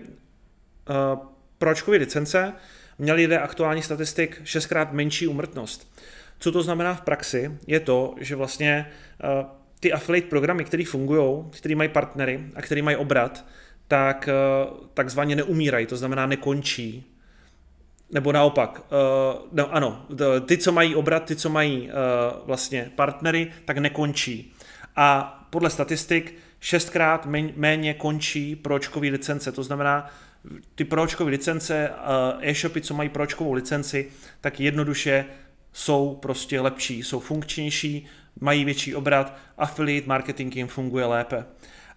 pro 1.58 1.72
očkové 1.72 1.98
licence 1.98 2.54
měli 3.00 3.22
lidé 3.22 3.40
aktuální 3.40 3.82
statistik 3.82 4.42
šestkrát 4.44 4.94
menší 4.94 5.28
umrtnost. 5.28 5.96
Co 6.40 6.52
to 6.52 6.64
znamená 6.64 6.94
v 6.94 7.02
praxi, 7.02 7.52
je 7.68 7.80
to, 7.80 8.16
že 8.20 8.36
vlastně 8.36 8.92
uh, 9.24 9.50
ty 9.80 9.94
affiliate 9.94 10.30
programy, 10.30 10.66
které 10.66 10.86
fungují, 10.86 11.46
které 11.50 11.76
mají 11.76 11.90
partnery 11.90 12.44
a 12.56 12.62
které 12.62 12.82
mají 12.82 12.98
obrat, 12.98 13.46
tak 13.88 14.30
uh, 14.30 14.88
takzvaně 14.94 15.36
neumírají, 15.36 15.86
to 15.86 15.98
znamená 15.98 16.26
nekončí. 16.26 17.12
Nebo 18.12 18.32
naopak, 18.32 18.80
uh, 18.80 19.48
no, 19.52 19.74
ano, 19.74 20.06
ty, 20.46 20.58
co 20.58 20.72
mají 20.72 20.96
obrat, 20.96 21.26
ty, 21.26 21.36
co 21.36 21.50
mají 21.50 21.90
vlastně 22.46 22.92
partnery, 22.96 23.52
tak 23.66 23.78
nekončí. 23.78 24.54
A 24.96 25.40
podle 25.50 25.70
statistik 25.70 26.36
šestkrát 26.60 27.26
méně 27.56 27.94
končí 27.94 28.56
pročkový 28.56 29.12
licence, 29.12 29.52
to 29.52 29.64
znamená, 29.64 30.10
ty 30.76 30.84
pročkové 30.84 31.32
licence, 31.32 31.90
e-shopy, 32.42 32.82
co 32.82 32.94
mají 32.94 33.10
pročkovou 33.10 33.54
licenci, 33.54 34.12
tak 34.42 34.60
jednoduše 34.60 35.26
jsou 35.76 36.16
prostě 36.22 36.62
lepší, 36.62 37.04
jsou 37.04 37.20
funkčnější, 37.20 38.06
mají 38.40 38.66
větší 38.66 38.96
obrat, 38.96 39.38
affiliate 39.58 40.08
marketing 40.08 40.56
jim 40.56 40.68
funguje 40.68 41.06
lépe. 41.06 41.46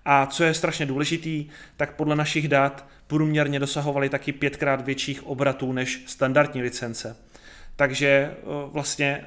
A 0.05 0.27
co 0.27 0.45
je 0.45 0.55
strašně 0.55 0.87
důležitý, 0.87 1.49
tak 1.77 1.97
podle 1.97 2.17
našich 2.17 2.49
dat 2.49 2.87
průměrně 3.07 3.61
dosahovali 3.61 4.09
taky 4.09 4.33
pětkrát 4.33 4.85
větších 4.85 5.27
obratů 5.27 5.73
než 5.73 6.03
standardní 6.07 6.63
licence. 6.63 7.17
Takže 7.77 8.09
e, 8.09 8.35
vlastně 8.73 9.25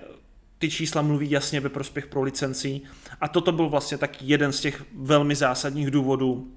ty 0.57 0.69
čísla 0.69 1.01
mluví 1.01 1.31
jasně 1.31 1.59
ve 1.59 1.69
prospěch 1.69 2.07
pro 2.07 2.21
licencí 2.21 2.83
a 3.21 3.27
toto 3.27 3.51
byl 3.51 3.69
vlastně 3.69 3.97
taky 3.97 4.25
jeden 4.27 4.51
z 4.51 4.61
těch 4.61 4.83
velmi 4.95 5.35
zásadních 5.35 5.91
důvodů, 5.91 6.51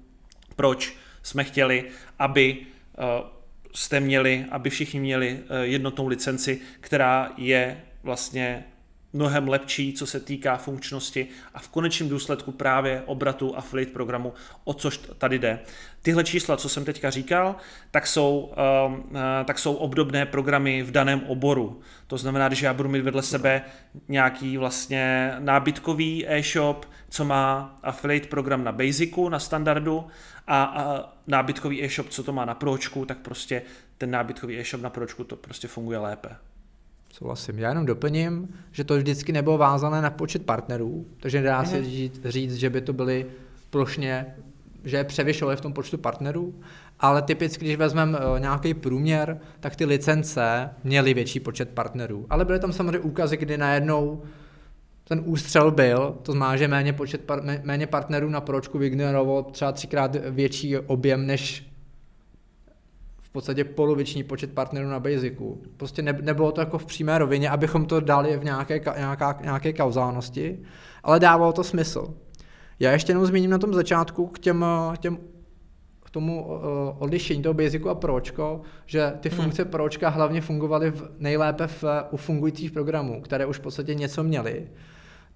proč 0.55 0.97
jsme 1.23 1.43
chtěli, 1.43 1.85
aby 2.19 2.57
e, 2.57 3.34
jste 3.75 3.99
měli, 3.99 4.45
aby 4.51 4.69
všichni 4.69 4.99
měli 4.99 5.39
eh, 5.39 5.65
jednotnou 5.65 6.07
licenci, 6.07 6.61
která 6.79 7.31
je 7.37 7.81
vlastně 8.03 8.63
mnohem 9.15 9.47
lepší, 9.47 9.93
co 9.93 10.05
se 10.05 10.19
týká 10.19 10.57
funkčnosti 10.57 11.27
a 11.53 11.59
v 11.59 11.67
konečném 11.67 12.09
důsledku 12.09 12.51
právě 12.51 13.03
obratu 13.05 13.57
affiliate 13.57 13.91
programu, 13.91 14.33
o 14.63 14.73
což 14.73 14.97
tady 15.17 15.39
jde. 15.39 15.59
Tyhle 16.01 16.23
čísla, 16.23 16.57
co 16.57 16.69
jsem 16.69 16.85
teďka 16.85 17.09
říkal, 17.09 17.55
tak 17.91 18.07
jsou, 18.07 18.53
uh, 18.89 19.15
tak 19.45 19.59
jsou 19.59 19.73
obdobné 19.75 20.25
programy 20.25 20.83
v 20.83 20.91
daném 20.91 21.21
oboru. 21.27 21.79
To 22.07 22.17
znamená, 22.17 22.53
že 22.53 22.65
já 22.65 22.73
budu 22.73 22.89
mít 22.89 23.01
vedle 23.01 23.21
sebe 23.21 23.61
nějaký 24.07 24.57
vlastně 24.57 25.33
nábytkový 25.39 26.25
e-shop, 26.27 26.85
co 27.09 27.25
má 27.25 27.79
affiliate 27.83 28.27
program 28.27 28.63
na 28.63 28.71
Basicu, 28.71 29.29
na 29.29 29.39
standardu 29.39 30.07
a, 30.47 30.63
a 30.63 31.13
nábytkový 31.27 31.83
e-shop, 31.83 32.09
co 32.09 32.23
to 32.23 32.33
má 32.33 32.45
na 32.45 32.53
Pročku, 32.53 33.05
tak 33.05 33.17
prostě 33.17 33.61
ten 33.97 34.11
nábytkový 34.11 34.59
e-shop 34.59 34.81
na 34.81 34.89
Pročku 34.89 35.23
to 35.23 35.35
prostě 35.35 35.67
funguje 35.67 35.97
lépe. 35.97 36.29
Souhlasím. 37.17 37.59
Já 37.59 37.69
jenom 37.69 37.85
doplním, 37.85 38.49
že 38.71 38.83
to 38.83 38.97
vždycky 38.97 39.31
nebylo 39.31 39.57
vázané 39.57 40.01
na 40.01 40.09
počet 40.09 40.45
partnerů, 40.45 41.05
takže 41.19 41.41
nedá 41.41 41.63
mm-hmm. 41.63 41.69
se 41.69 41.75
mhm. 41.75 41.85
říct, 41.85 42.21
říct, 42.25 42.55
že 42.55 42.69
by 42.69 42.81
to 42.81 42.93
byly 42.93 43.25
plošně, 43.69 44.35
že 44.83 45.03
převyšovaly 45.03 45.57
v 45.57 45.61
tom 45.61 45.73
počtu 45.73 45.97
partnerů, 45.97 46.55
ale 46.99 47.21
typicky, 47.21 47.65
když 47.65 47.77
vezmeme 47.77 48.19
uh, 48.19 48.39
nějaký 48.39 48.73
průměr, 48.73 49.39
tak 49.59 49.75
ty 49.75 49.85
licence 49.85 50.69
měly 50.83 51.13
větší 51.13 51.39
počet 51.39 51.69
partnerů. 51.69 52.25
Ale 52.29 52.45
byly 52.45 52.59
tam 52.59 52.73
samozřejmě 52.73 52.99
úkazy, 52.99 53.37
kdy 53.37 53.57
najednou 53.57 54.23
ten 55.07 55.21
ústřel 55.25 55.71
byl, 55.71 56.17
to 56.21 56.31
znamená, 56.31 56.57
že 56.57 56.67
méně, 56.67 56.93
počet, 56.93 57.31
méně 57.63 57.87
partnerů 57.87 58.29
na 58.29 58.41
pročku 58.41 58.77
vygeneroval 58.77 59.43
třeba 59.43 59.71
třikrát 59.71 60.15
větší 60.29 60.77
objem 60.77 61.27
než 61.27 61.74
podstatě 63.35 63.63
poloviční 63.63 64.23
počet 64.23 64.53
partnerů 64.53 64.89
na 64.89 64.99
Basicu. 64.99 65.61
Prostě 65.77 66.01
ne, 66.01 66.17
nebylo 66.21 66.51
to 66.51 66.61
jako 66.61 66.77
v 66.77 66.85
přímé 66.85 67.17
rovině, 67.17 67.49
abychom 67.49 67.85
to 67.85 67.99
dali 67.99 68.37
v 68.37 68.43
nějaké, 68.43 68.81
nějaká, 68.97 69.39
nějaké 69.41 69.73
kauzálnosti, 69.73 70.59
ale 71.03 71.19
dávalo 71.19 71.53
to 71.53 71.63
smysl. 71.63 72.13
Já 72.79 72.91
ještě 72.91 73.11
jenom 73.11 73.25
zmíním 73.25 73.51
na 73.51 73.57
tom 73.57 73.73
začátku 73.73 74.27
k 74.27 74.39
těm, 74.39 74.65
těm 74.99 75.17
k 76.03 76.09
tomu 76.09 76.45
uh, 76.45 76.61
odlišení 76.99 77.41
toho 77.41 77.53
Basicu 77.53 77.89
a 77.89 77.95
Pročko, 77.95 78.61
že 78.85 79.13
ty 79.19 79.29
hmm. 79.29 79.37
funkce 79.37 79.65
Pročka 79.65 80.09
hlavně 80.09 80.41
fungovaly 80.41 80.91
v, 80.91 81.11
nejlépe 81.19 81.67
v, 81.67 81.83
u 82.11 82.17
fungujících 82.17 82.71
programů, 82.71 83.21
které 83.21 83.45
už 83.45 83.57
v 83.57 83.61
podstatě 83.61 83.95
něco 83.95 84.23
měly 84.23 84.67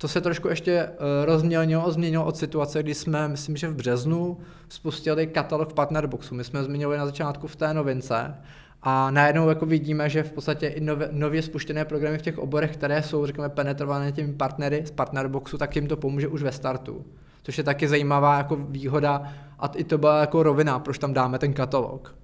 to 0.01 0.07
se 0.07 0.21
trošku 0.21 0.47
ještě 0.47 0.83
uh, 0.83 1.25
rozmělnilo, 1.25 1.91
změnilo 1.91 2.25
od 2.25 2.37
situace, 2.37 2.83
kdy 2.83 2.93
jsme, 2.93 3.27
myslím, 3.27 3.57
že 3.57 3.67
v 3.67 3.75
březnu 3.75 4.37
spustili 4.69 5.27
katalog 5.27 5.73
Partnerboxu. 5.73 6.35
My 6.35 6.43
jsme 6.43 6.63
zmiňovali 6.63 6.97
na 6.99 7.05
začátku 7.05 7.47
v 7.47 7.55
té 7.55 7.73
novince 7.73 8.35
a 8.81 9.11
najednou 9.11 9.49
jako 9.49 9.65
vidíme, 9.65 10.09
že 10.09 10.23
v 10.23 10.31
podstatě 10.31 10.67
i 10.67 10.81
nově, 10.81 11.09
nově 11.11 11.41
spuštěné 11.41 11.85
programy 11.85 12.17
v 12.17 12.21
těch 12.21 12.37
oborech, 12.37 12.73
které 12.73 13.03
jsou, 13.03 13.25
řekněme, 13.25 13.49
penetrované 13.49 14.11
těmi 14.11 14.33
partnery 14.33 14.85
z 14.85 14.91
Partnerboxu, 14.91 15.57
tak 15.57 15.75
jim 15.75 15.87
to 15.87 15.97
pomůže 15.97 16.27
už 16.27 16.43
ve 16.43 16.51
startu. 16.51 17.05
Což 17.43 17.57
je 17.57 17.63
taky 17.63 17.87
zajímavá 17.87 18.37
jako 18.37 18.55
výhoda 18.55 19.33
a 19.59 19.67
i 19.75 19.83
to 19.83 19.97
byla 19.97 20.21
jako 20.21 20.43
rovina, 20.43 20.79
proč 20.79 20.97
tam 20.97 21.13
dáme 21.13 21.39
ten 21.39 21.53
katalog. 21.53 22.15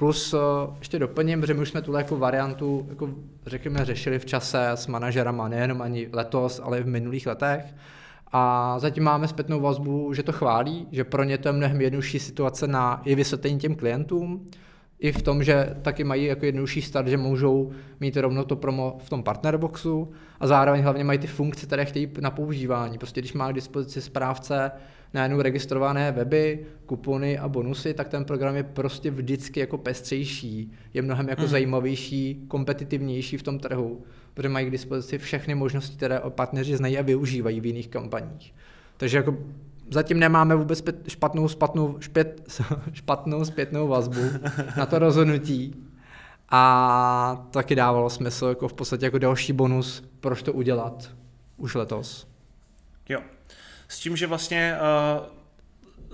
Plus 0.00 0.34
uh, 0.34 0.40
ještě 0.78 0.98
doplním, 0.98 1.46
že 1.46 1.54
my 1.54 1.60
už 1.60 1.68
jsme 1.68 1.82
tuhle 1.82 2.00
jako 2.00 2.16
variantu, 2.16 2.86
jako 2.90 3.08
řekněme, 3.46 3.84
řešili 3.84 4.18
v 4.18 4.24
čase 4.24 4.68
s 4.70 4.86
manažerama, 4.86 5.48
nejenom 5.48 5.82
ani 5.82 6.08
letos, 6.12 6.60
ale 6.64 6.78
i 6.78 6.82
v 6.82 6.86
minulých 6.86 7.26
letech. 7.26 7.74
A 8.32 8.74
zatím 8.78 9.04
máme 9.04 9.28
zpětnou 9.28 9.60
vazbu, 9.60 10.14
že 10.14 10.22
to 10.22 10.32
chválí, 10.32 10.86
že 10.90 11.04
pro 11.04 11.24
ně 11.24 11.38
to 11.38 11.48
je 11.48 11.52
mnohem 11.52 11.80
jednodušší 11.80 12.18
situace 12.18 12.66
na 12.66 13.02
i 13.04 13.14
vysvětlení 13.14 13.58
těm 13.58 13.74
klientům, 13.74 14.46
i 15.00 15.12
v 15.12 15.22
tom, 15.22 15.42
že 15.42 15.76
taky 15.82 16.04
mají 16.04 16.24
jako 16.24 16.46
jednodušší 16.46 16.82
start, 16.82 17.08
že 17.08 17.16
můžou 17.16 17.70
mít 18.00 18.16
rovno 18.16 18.44
to 18.44 18.56
promo 18.56 18.98
v 19.04 19.10
tom 19.10 19.22
partnerboxu 19.22 20.12
a 20.40 20.46
zároveň 20.46 20.82
hlavně 20.82 21.04
mají 21.04 21.18
ty 21.18 21.26
funkce, 21.26 21.66
které 21.66 21.84
chtějí 21.84 22.08
na 22.20 22.30
používání. 22.30 22.98
Prostě 22.98 23.20
když 23.20 23.32
má 23.32 23.50
k 23.50 23.54
dispozici 23.54 24.00
správce 24.00 24.70
najednou 25.14 25.42
registrované 25.42 26.12
weby, 26.12 26.66
kupony 26.86 27.38
a 27.38 27.48
bonusy, 27.48 27.94
tak 27.94 28.08
ten 28.08 28.24
program 28.24 28.56
je 28.56 28.62
prostě 28.62 29.10
vždycky 29.10 29.60
jako 29.60 29.78
pestřejší, 29.78 30.72
je 30.94 31.02
mnohem 31.02 31.28
jako 31.28 31.42
mm. 31.42 31.48
zajímavější, 31.48 32.44
kompetitivnější 32.48 33.36
v 33.36 33.42
tom 33.42 33.58
trhu, 33.58 34.02
protože 34.34 34.48
mají 34.48 34.66
k 34.66 34.70
dispozici 34.70 35.18
všechny 35.18 35.54
možnosti, 35.54 35.96
které 35.96 36.20
partneři 36.28 36.76
znají 36.76 36.98
a 36.98 37.02
využívají 37.02 37.60
v 37.60 37.66
jiných 37.66 37.88
kampaních. 37.88 38.54
Takže 38.96 39.16
jako 39.16 39.36
zatím 39.90 40.18
nemáme 40.18 40.54
vůbec 40.54 40.82
špatnou, 41.08 41.48
špatnou, 41.48 41.96
špět, 42.00 42.42
špatnou 42.92 43.44
zpětnou 43.44 43.88
vazbu 43.88 44.20
na 44.76 44.86
to 44.86 44.98
rozhodnutí. 44.98 45.86
A 46.48 47.46
taky 47.50 47.74
dávalo 47.74 48.10
smysl 48.10 48.46
jako 48.46 48.68
v 48.68 48.72
podstatě 48.72 49.04
jako 49.04 49.18
další 49.18 49.52
bonus, 49.52 50.04
proč 50.20 50.42
to 50.42 50.52
udělat 50.52 51.10
už 51.56 51.74
letos. 51.74 52.26
Jo, 53.08 53.20
s 53.88 53.98
tím, 53.98 54.16
že 54.16 54.26
vlastně 54.26 54.76
uh, 55.20 55.26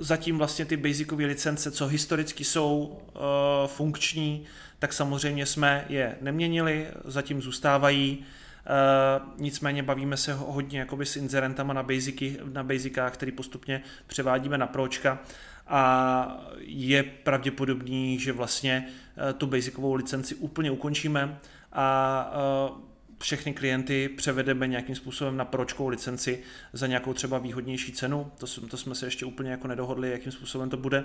zatím 0.05 0.39
vlastně 0.39 0.65
ty 0.65 0.77
basicové 0.77 1.27
licence, 1.27 1.71
co 1.71 1.87
historicky 1.87 2.45
jsou 2.45 2.79
uh, 2.79 3.23
funkční, 3.67 4.45
tak 4.79 4.93
samozřejmě 4.93 5.47
jsme 5.47 5.85
je 5.89 6.17
neměnili, 6.21 6.87
zatím 7.05 7.43
zůstávají. 7.43 8.25
Uh, 8.67 9.33
nicméně 9.39 9.83
bavíme 9.83 10.17
se 10.17 10.35
hodně 10.35 10.79
jakoby 10.79 11.07
s 11.07 11.17
inzerentama 11.17 11.75
na, 11.75 11.83
basicy, 11.83 12.39
na 12.53 12.63
basicách, 12.63 13.13
který 13.13 13.33
postupně 13.33 13.83
převádíme 14.07 14.59
na 14.59 14.67
pročka. 14.67 15.19
A 15.67 16.45
je 16.59 17.03
pravděpodobný, 17.03 18.19
že 18.19 18.33
vlastně 18.33 18.87
uh, 18.89 19.39
tu 19.39 19.47
basicovou 19.47 19.95
licenci 19.95 20.35
úplně 20.35 20.71
ukončíme. 20.71 21.39
A 21.73 22.33
uh, 22.71 22.86
všechny 23.19 23.53
klienty 23.53 24.09
převedeme 24.09 24.67
nějakým 24.67 24.95
způsobem 24.95 25.37
na 25.37 25.45
pročkou 25.45 25.89
licenci 25.89 26.39
za 26.73 26.87
nějakou 26.87 27.13
třeba 27.13 27.39
výhodnější 27.39 27.93
cenu. 27.93 28.33
To, 28.39 28.47
to 28.69 28.77
jsme 28.77 28.95
se 28.95 29.07
ještě 29.07 29.27
úplně 29.27 29.51
jako 29.51 29.69
nedohodli, 29.69 30.11
jakým 30.11 30.33
způsobem 30.33 30.71
to 30.71 30.77
bude, 30.77 31.05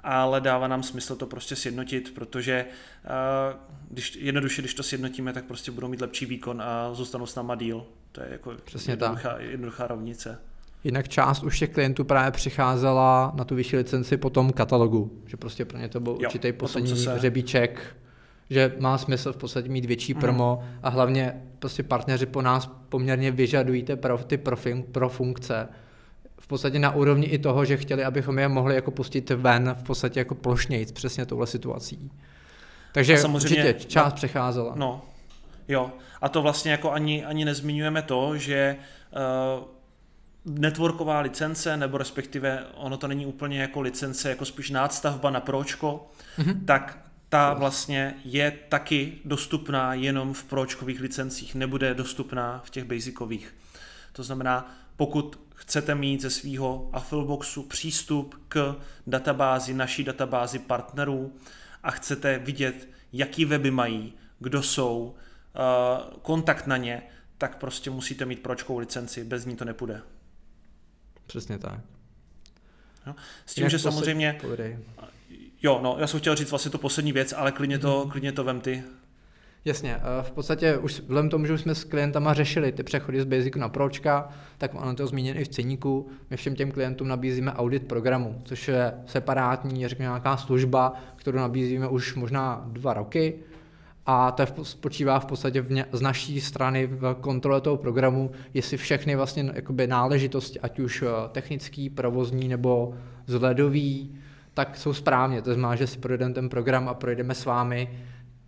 ale 0.00 0.40
dává 0.40 0.68
nám 0.68 0.82
smysl 0.82 1.16
to 1.16 1.26
prostě 1.26 1.56
sjednotit, 1.56 2.14
protože 2.14 2.64
uh, 3.04 3.60
když, 3.90 4.16
jednoduše, 4.16 4.62
když 4.62 4.74
to 4.74 4.82
sjednotíme, 4.82 5.32
tak 5.32 5.44
prostě 5.44 5.70
budou 5.70 5.88
mít 5.88 6.00
lepší 6.00 6.26
výkon 6.26 6.62
a 6.62 6.94
zůstanou 6.94 7.26
s 7.26 7.34
náma 7.34 7.54
díl. 7.54 7.86
To 8.12 8.20
je 8.20 8.28
jako 8.30 8.54
Přesně 8.64 8.92
jednoduchá, 8.92 9.28
tak. 9.28 9.40
jednoduchá 9.42 9.86
rovnice. 9.86 10.38
Jinak 10.84 11.08
část 11.08 11.42
už 11.42 11.58
těch 11.58 11.70
klientů 11.70 12.04
právě 12.04 12.30
přicházela 12.30 13.32
na 13.34 13.44
tu 13.44 13.54
vyšší 13.54 13.76
licenci 13.76 14.16
po 14.16 14.30
tom 14.30 14.52
katalogu, 14.52 15.22
že 15.26 15.36
prostě 15.36 15.64
pro 15.64 15.78
ně 15.78 15.88
to 15.88 16.00
byl 16.00 16.12
jo, 16.12 16.18
určitý 16.18 16.52
poslední 16.52 16.96
se... 16.96 17.18
řebíček, 17.18 17.96
že 18.52 18.72
má 18.78 18.98
smysl 18.98 19.32
v 19.32 19.36
podstatě 19.36 19.68
mít 19.68 19.84
větší 19.84 20.14
mm. 20.14 20.20
promo 20.20 20.62
a 20.82 20.88
hlavně 20.88 21.42
prostě 21.58 21.82
partneři 21.82 22.26
po 22.26 22.42
nás 22.42 22.70
poměrně 22.88 23.30
vyžadují 23.30 23.82
ty, 23.82 23.96
pro, 23.96 24.18
ty 24.18 24.38
pro, 24.38 24.56
pro 24.92 25.08
funkce. 25.08 25.68
V 26.40 26.46
podstatě 26.46 26.78
na 26.78 26.90
úrovni 26.90 27.26
i 27.26 27.38
toho, 27.38 27.64
že 27.64 27.76
chtěli, 27.76 28.04
abychom 28.04 28.38
je 28.38 28.48
mohli 28.48 28.74
jako 28.74 28.90
pustit 28.90 29.30
ven 29.30 29.76
v 29.78 29.82
podstatě 29.82 30.20
jako 30.20 30.34
plošnějc 30.34 30.92
přesně 30.92 31.26
touhle 31.26 31.46
situací. 31.46 32.10
Takže 32.92 33.18
samozřejmě, 33.18 33.64
určitě 33.64 33.88
část 33.88 34.12
no, 34.12 34.16
přecházela. 34.16 34.72
No, 34.76 35.02
jo. 35.68 35.90
A 36.20 36.28
to 36.28 36.42
vlastně 36.42 36.72
jako 36.72 36.92
ani, 36.92 37.24
ani 37.24 37.44
nezmiňujeme 37.44 38.02
to, 38.02 38.36
že 38.36 38.76
uh, 39.56 39.64
networková 40.44 41.20
licence, 41.20 41.76
nebo 41.76 41.98
respektive 41.98 42.64
ono 42.74 42.96
to 42.96 43.08
není 43.08 43.26
úplně 43.26 43.60
jako 43.60 43.80
licence, 43.80 44.28
jako 44.28 44.44
spíš 44.44 44.70
nádstavba 44.70 45.30
na 45.30 45.40
pročko, 45.40 46.10
mm-hmm. 46.38 46.64
tak 46.64 46.98
ta 47.32 47.54
vlastně 47.54 48.14
je 48.24 48.50
taky 48.68 49.18
dostupná 49.24 49.94
jenom 49.94 50.34
v 50.34 50.44
pročkových 50.44 51.00
licencích, 51.00 51.54
nebude 51.54 51.94
dostupná 51.94 52.62
v 52.64 52.70
těch 52.70 52.84
basicových. 52.84 53.54
To 54.12 54.22
znamená, 54.22 54.74
pokud 54.96 55.40
chcete 55.54 55.94
mít 55.94 56.20
ze 56.20 56.30
svého 56.30 56.90
Affilboxu 56.92 57.62
přístup 57.62 58.42
k 58.48 58.76
databázi, 59.06 59.74
naší 59.74 60.04
databázi 60.04 60.58
partnerů 60.58 61.32
a 61.82 61.90
chcete 61.90 62.38
vidět, 62.38 62.88
jaký 63.12 63.44
weby 63.44 63.70
mají, 63.70 64.14
kdo 64.38 64.62
jsou, 64.62 65.14
eh, 65.14 65.58
kontakt 66.22 66.66
na 66.66 66.76
ně, 66.76 67.02
tak 67.38 67.56
prostě 67.56 67.90
musíte 67.90 68.24
mít 68.24 68.42
pročkovou 68.42 68.78
licenci, 68.78 69.24
bez 69.24 69.46
ní 69.46 69.56
to 69.56 69.64
nepůjde. 69.64 70.02
Přesně 71.26 71.58
tak. 71.58 71.80
No, 73.06 73.16
s 73.46 73.54
tím, 73.54 73.62
Jak 73.64 73.70
že 73.70 73.78
samozřejmě... 73.78 74.38
Povědej. 74.40 74.78
Jo, 75.62 75.80
no, 75.82 75.96
já 75.98 76.06
jsem 76.06 76.20
chtěl 76.20 76.34
říct 76.34 76.50
vlastně 76.50 76.70
to 76.70 76.78
poslední 76.78 77.12
věc, 77.12 77.34
ale 77.36 77.52
klidně 77.52 77.78
to, 77.78 78.00
hmm. 78.00 78.10
klidně 78.10 78.32
to 78.32 78.44
vem 78.44 78.60
ty. 78.60 78.82
Jasně, 79.64 79.96
v 80.22 80.30
podstatě 80.30 80.78
už 80.78 81.00
vzhledem 81.00 81.30
tomu, 81.30 81.46
že 81.46 81.52
už 81.52 81.60
jsme 81.60 81.74
s 81.74 81.84
klientama 81.84 82.34
řešili 82.34 82.72
ty 82.72 82.82
přechody 82.82 83.20
z 83.20 83.24
Basicu 83.24 83.58
na 83.58 83.68
Pročka, 83.68 84.28
tak 84.58 84.74
ono 84.74 84.94
to 84.94 85.06
zmíněno 85.06 85.40
i 85.40 85.44
v 85.44 85.48
ceníku. 85.48 86.08
My 86.30 86.36
všem 86.36 86.56
těm 86.56 86.70
klientům 86.70 87.08
nabízíme 87.08 87.52
audit 87.52 87.88
programu, 87.88 88.42
což 88.44 88.68
je 88.68 88.92
separátní, 89.06 89.88
řekněme, 89.88 90.08
nějaká 90.08 90.36
služba, 90.36 90.92
kterou 91.16 91.38
nabízíme 91.38 91.88
už 91.88 92.14
možná 92.14 92.64
dva 92.66 92.94
roky 92.94 93.34
a 94.06 94.30
to 94.30 94.64
spočívá 94.64 95.20
v 95.20 95.26
podstatě 95.26 95.60
v 95.60 95.70
ně, 95.70 95.86
z 95.92 96.00
naší 96.00 96.40
strany 96.40 96.86
v 96.86 97.14
kontrole 97.20 97.60
toho 97.60 97.76
programu, 97.76 98.30
jestli 98.54 98.76
všechny 98.76 99.16
vlastně 99.16 99.50
jakoby 99.54 99.86
náležitosti, 99.86 100.60
ať 100.60 100.78
už 100.78 101.02
eh, 101.02 101.06
technický, 101.32 101.90
provozní 101.90 102.48
nebo 102.48 102.94
vzhledový, 103.26 104.21
tak 104.54 104.76
jsou 104.76 104.92
správně. 104.92 105.42
To 105.42 105.54
znamená, 105.54 105.76
že 105.76 105.86
si 105.86 105.98
projdeme 105.98 106.34
ten 106.34 106.48
program 106.48 106.88
a 106.88 106.94
projdeme 106.94 107.34
s 107.34 107.44
vámi 107.44 107.88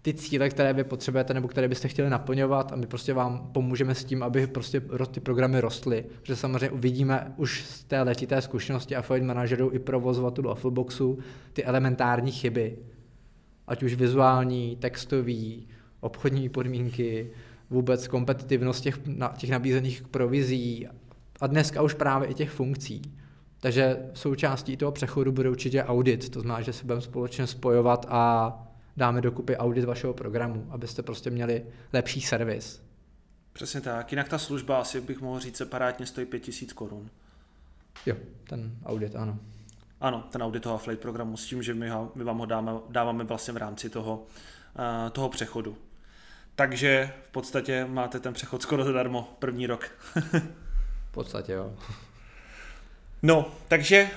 ty 0.02 0.14
cíle, 0.14 0.48
které 0.48 0.72
vy 0.72 0.84
potřebujete 0.84 1.34
nebo 1.34 1.48
které 1.48 1.68
byste 1.68 1.88
chtěli 1.88 2.10
naplňovat 2.10 2.72
a 2.72 2.76
my 2.76 2.86
prostě 2.86 3.14
vám 3.14 3.50
pomůžeme 3.52 3.94
s 3.94 4.04
tím, 4.04 4.22
aby 4.22 4.46
prostě 4.46 4.82
ty 5.10 5.20
programy 5.20 5.60
rostly. 5.60 6.04
Protože 6.20 6.36
samozřejmě 6.36 6.70
uvidíme 6.70 7.32
už 7.36 7.64
z 7.64 7.84
té 7.84 8.02
letité 8.02 8.42
zkušenosti 8.42 8.96
affiliate 8.96 9.26
manažerů 9.26 9.70
i 9.70 9.78
provozovatelů 9.78 10.50
Affleboxu 10.50 11.18
ty 11.52 11.64
elementární 11.64 12.32
chyby, 12.32 12.78
ať 13.66 13.82
už 13.82 13.94
vizuální, 13.94 14.76
textový, 14.76 15.68
obchodní 16.00 16.48
podmínky, 16.48 17.30
vůbec 17.70 18.08
kompetitivnost 18.08 18.82
těch, 18.82 18.98
těch 19.36 19.50
nabízených 19.50 20.02
provizí 20.02 20.88
a 21.40 21.46
dneska 21.46 21.82
už 21.82 21.94
právě 21.94 22.28
i 22.28 22.34
těch 22.34 22.50
funkcí. 22.50 23.02
Takže 23.64 24.10
součástí 24.14 24.76
toho 24.76 24.92
přechodu 24.92 25.32
bude 25.32 25.50
určitě 25.50 25.84
audit, 25.84 26.28
to 26.28 26.40
znamená, 26.40 26.60
že 26.62 26.72
se 26.72 26.84
budeme 26.84 27.00
společně 27.00 27.46
spojovat 27.46 28.06
a 28.08 28.52
dáme 28.96 29.20
dokupy 29.20 29.56
audit 29.56 29.84
vašeho 29.84 30.14
programu, 30.14 30.66
abyste 30.70 31.02
prostě 31.02 31.30
měli 31.30 31.66
lepší 31.92 32.20
servis. 32.20 32.82
Přesně 33.52 33.80
tak, 33.80 34.12
jinak 34.12 34.28
ta 34.28 34.38
služba 34.38 34.80
asi 34.80 35.00
bych 35.00 35.20
mohl 35.20 35.40
říct 35.40 35.56
separátně 35.56 36.06
stojí 36.06 36.26
5000 36.26 36.72
korun. 36.72 37.10
Jo, 38.06 38.16
ten 38.48 38.76
audit, 38.84 39.16
ano. 39.16 39.38
Ano, 40.00 40.24
ten 40.30 40.42
audit 40.42 40.62
toho 40.62 40.74
Affiliate 40.74 41.02
programu 41.02 41.36
s 41.36 41.46
tím, 41.46 41.62
že 41.62 41.74
my, 41.74 41.88
ho, 41.88 42.12
my 42.14 42.24
vám 42.24 42.38
ho 42.38 42.46
dáme, 42.46 42.72
dáváme 42.88 43.24
vlastně 43.24 43.54
v 43.54 43.56
rámci 43.56 43.90
toho, 43.90 44.16
uh, 44.16 45.10
toho 45.10 45.28
přechodu. 45.28 45.76
Takže 46.54 47.12
v 47.24 47.30
podstatě 47.30 47.84
máte 47.84 48.20
ten 48.20 48.34
přechod 48.34 48.62
skoro 48.62 48.84
zadarmo 48.84 49.36
první 49.38 49.66
rok. 49.66 49.90
v 51.10 51.12
podstatě 51.12 51.52
jo. 51.52 51.74
No, 53.24 53.46
takže 53.68 54.08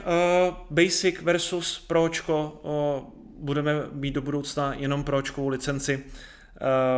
uh, 0.49 0.55
Basic 0.69 1.21
versus 1.21 1.79
Pročko 1.87 2.61
uh, 2.63 3.13
budeme 3.45 3.73
mít 3.93 4.11
do 4.11 4.21
budoucna 4.21 4.73
jenom 4.73 5.03
Pročkovou 5.03 5.47
licenci. 5.47 6.03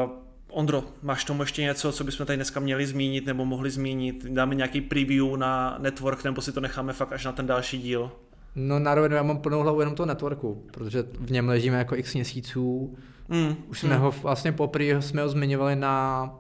Uh, 0.06 0.12
Ondro, 0.52 0.84
máš 1.02 1.24
tomu 1.24 1.44
ještě 1.44 1.62
něco, 1.62 1.92
co 1.92 2.04
bychom 2.04 2.26
tady 2.26 2.38
dneska 2.38 2.60
měli 2.60 2.86
zmínit 2.86 3.26
nebo 3.26 3.46
mohli 3.46 3.72
zmínit? 3.72 4.26
Dáme 4.26 4.56
nějaký 4.56 4.82
preview 4.82 5.38
na 5.38 5.78
network 5.80 6.24
nebo 6.24 6.42
si 6.42 6.52
to 6.52 6.62
necháme 6.62 6.94
fakt 6.94 7.14
až 7.14 7.26
na 7.26 7.32
ten 7.32 7.48
další 7.48 7.82
díl? 7.82 8.12
No 8.56 8.80
na 8.80 8.96
rovinu, 8.96 9.16
já 9.16 9.24
mám 9.24 9.38
plnou 9.38 9.62
hlavu 9.62 9.80
jenom 9.80 9.96
toho 9.96 10.08
networku, 10.08 10.66
protože 10.72 11.04
v 11.20 11.32
něm 11.32 11.48
ležíme 11.48 11.78
jako 11.78 11.96
x 11.96 12.14
měsíců. 12.14 12.98
Mm, 13.28 13.56
Už 13.68 13.80
jsme 13.80 13.96
mm. 13.96 14.02
ho 14.02 14.12
vlastně 14.12 14.52
poprvé 14.52 15.02
jsme 15.02 15.22
ho 15.22 15.30
zmiňovali 15.30 15.76
na 15.76 16.36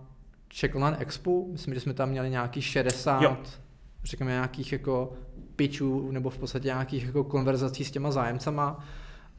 Czech 0.48 0.76
Online 0.76 0.98
Expo, 0.98 1.46
myslím, 1.52 1.74
že 1.74 1.80
jsme 1.80 1.94
tam 1.94 2.10
měli 2.10 2.30
nějaký 2.30 2.62
60, 2.62 3.22
jo. 3.22 3.38
řekněme 4.04 4.32
nějakých 4.32 4.72
jako 4.72 5.14
pitchů 5.60 6.12
nebo 6.12 6.30
v 6.30 6.38
podstatě 6.38 6.68
nějakých 6.68 7.06
jako 7.06 7.24
konverzací 7.24 7.84
s 7.86 7.92
těma 7.92 8.12
zájemcama 8.12 8.80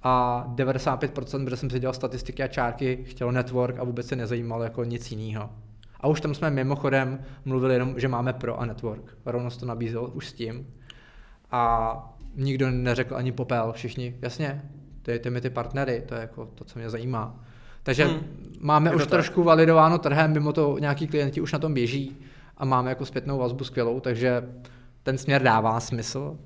a 0.03 0.45
95%, 0.55 1.45
kde 1.45 1.57
jsem 1.57 1.71
si 1.71 1.81
dělal 1.81 1.95
statistiky 1.95 2.43
a 2.43 2.49
čárky, 2.49 3.05
chtělo 3.05 3.33
network 3.33 3.79
a 3.79 3.85
vůbec 3.85 4.07
se 4.07 4.17
nezajímalo 4.17 4.63
jako 4.63 4.85
nic 4.85 5.11
jiného. 5.11 5.51
A 6.01 6.09
už 6.09 6.21
tam 6.21 6.35
jsme 6.35 6.51
mimochodem 6.51 7.19
mluvili 7.45 7.75
jenom, 7.75 7.95
že 7.97 8.09
máme 8.09 8.33
pro 8.33 8.61
a 8.61 8.67
network. 8.67 9.17
Rovnost 9.27 9.61
to 9.61 9.67
nabízel 9.67 10.11
už 10.15 10.29
s 10.29 10.33
tím. 10.33 10.67
A 11.51 12.15
nikdo 12.35 12.71
neřekl 12.71 13.17
ani 13.17 13.33
popel, 13.33 13.73
všichni, 13.73 14.17
jasně, 14.23 14.63
dejte 15.05 15.31
mi 15.31 15.41
ty 15.41 15.51
partnery, 15.51 16.05
to 16.09 16.15
je 16.15 16.21
jako 16.21 16.47
to, 16.55 16.65
co 16.65 16.79
mě 16.79 16.91
zajímá. 16.91 17.45
Takže 17.83 18.05
hmm. 18.05 18.21
máme 18.61 18.95
už 18.95 19.03
tak. 19.03 19.11
trošku 19.11 19.43
validováno 19.43 19.99
trhem, 19.99 20.33
mimo 20.33 20.53
to 20.53 20.79
nějaký 20.79 21.07
klienti 21.07 21.41
už 21.41 21.53
na 21.53 21.59
tom 21.59 21.75
běží 21.75 22.17
a 22.57 22.65
máme 22.65 22.91
jako 22.91 23.05
zpětnou 23.07 23.39
vazbu 23.39 23.65
skvělou, 23.65 24.01
takže 24.01 24.43
ten 25.03 25.19
směr 25.19 25.43
dává 25.43 25.81
smysl. 25.81 26.39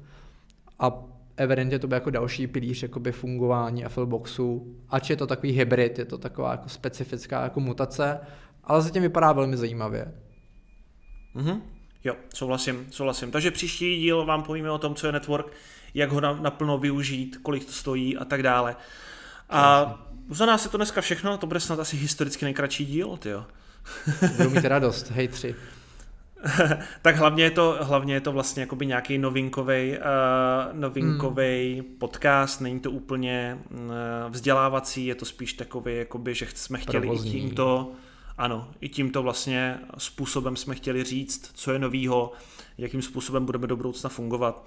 A 0.79 0.93
evidentně 1.37 1.79
to 1.79 1.87
bude 1.87 1.97
jako 1.97 2.11
další 2.11 2.47
pilíř 2.47 2.83
jakoby 2.83 3.12
fungování 3.12 3.85
Affilboxu, 3.85 4.77
ač 4.88 5.11
je 5.11 5.17
to 5.17 5.27
takový 5.27 5.53
hybrid, 5.53 5.99
je 5.99 6.05
to 6.05 6.19
taková 6.19 6.51
jako 6.51 6.69
specifická 6.69 7.43
jako 7.43 7.61
mutace, 7.61 8.21
ale 8.64 8.83
zatím 8.83 9.03
vypadá 9.03 9.33
velmi 9.33 9.57
zajímavě. 9.57 10.14
Mm-hmm. 11.37 11.61
Jo, 12.05 12.17
souhlasím, 12.35 12.87
souhlasím. 12.90 13.31
Takže 13.31 13.51
příští 13.51 13.99
díl 14.01 14.25
vám 14.25 14.43
povíme 14.43 14.71
o 14.71 14.79
tom, 14.79 14.95
co 14.95 15.07
je 15.07 15.12
network, 15.12 15.53
jak 15.95 16.11
ho 16.11 16.21
naplno 16.21 16.79
využít, 16.79 17.37
kolik 17.43 17.64
to 17.64 17.73
stojí 17.73 18.17
a 18.17 18.25
tak 18.25 18.43
dále. 18.43 18.77
A 19.51 19.95
za 20.31 20.47
nás 20.47 20.64
je 20.64 20.71
to 20.71 20.77
dneska 20.77 21.01
všechno, 21.01 21.38
to 21.38 21.47
bude 21.47 21.61
snad 21.61 21.79
asi 21.81 21.97
historicky 21.97 22.45
nejkratší 22.45 22.87
díl, 22.87 23.19
jo. 23.25 23.45
Budu 24.37 24.51
mít 24.51 24.64
radost, 24.64 25.11
hej 25.11 25.29
tři. 25.29 25.55
tak 27.02 27.16
hlavně 27.16 27.44
je 27.44 27.50
to, 27.50 27.78
hlavně 27.80 28.14
je 28.14 28.20
to 28.20 28.33
vlastně 28.33 28.61
jakoby 28.61 28.87
nějaký 28.87 29.18
novinkový 29.18 29.98
uh, 29.98 30.78
novinkovej 30.78 31.74
hmm. 31.74 31.98
podcast, 31.98 32.61
není 32.61 32.80
to 32.80 32.90
úplně 32.90 33.59
uh, 33.70 33.78
vzdělávací, 34.28 35.07
je 35.07 35.14
to 35.14 35.24
spíš 35.24 35.52
takový, 35.52 35.96
jakoby, 35.96 36.35
že 36.35 36.46
jsme 36.54 36.78
chtěli 36.78 37.07
Provozní. 37.07 37.30
i 37.30 37.40
tímto 37.40 37.92
ano, 38.38 38.70
i 38.80 38.88
tímto 38.88 39.22
vlastně 39.22 39.78
způsobem 39.98 40.57
jsme 40.57 40.74
chtěli 40.74 41.04
říct, 41.04 41.50
co 41.54 41.72
je 41.72 41.78
novýho, 41.78 42.32
jakým 42.78 43.03
způsobem 43.03 43.47
budeme 43.47 43.66
do 43.66 43.76
budoucna 43.76 44.11
fungovat. 44.11 44.66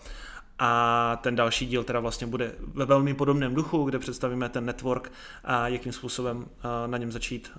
A 0.59 1.19
ten 1.21 1.36
další 1.36 1.65
díl 1.65 1.84
teda 1.84 1.99
vlastně 1.99 2.28
bude 2.28 2.55
ve 2.59 2.86
velmi 2.86 3.13
podobném 3.13 3.55
duchu, 3.55 3.84
kde 3.84 3.99
představíme 3.99 4.49
ten 4.49 4.65
network 4.65 5.11
a 5.43 5.67
jakým 5.67 5.91
způsobem 5.91 6.38
uh, 6.38 6.45
na 6.88 6.97
něm 6.97 7.11
začít 7.11 7.51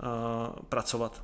pracovat. 0.69 1.23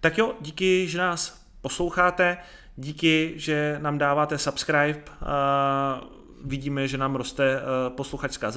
Tak 0.00 0.18
jo, 0.18 0.34
díky, 0.40 0.88
že 0.88 0.98
nás 0.98 1.40
posloucháte. 1.60 2.36
Díky, 2.76 3.32
že 3.36 3.78
nám 3.82 3.98
dáváte 3.98 4.38
subscribe. 4.38 5.02
Vidíme, 6.44 6.88
že 6.88 6.98
nám 6.98 7.14
roste 7.16 7.56
e, 7.56 7.60
posluchačská 7.90 8.50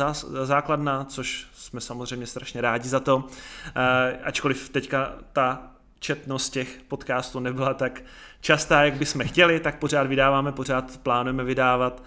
základna, 0.43 1.05
což 1.05 1.47
jsme 1.53 1.81
samozřejmě 1.81 2.27
strašně 2.27 2.61
rádi 2.61 2.89
za 2.89 2.99
to. 2.99 3.27
E, 3.75 4.17
ačkoliv 4.23 4.69
teďka 4.69 5.13
ta 5.33 5.71
četnost 5.99 6.49
těch 6.49 6.81
podcastů 6.87 7.39
nebyla 7.39 7.73
tak 7.73 8.01
častá, 8.41 8.83
jak 8.83 8.93
bychom 8.93 9.27
chtěli, 9.27 9.59
tak 9.59 9.79
pořád 9.79 10.07
vydáváme, 10.07 10.51
pořád 10.51 10.97
plánujeme 10.97 11.43
vydávat. 11.43 12.03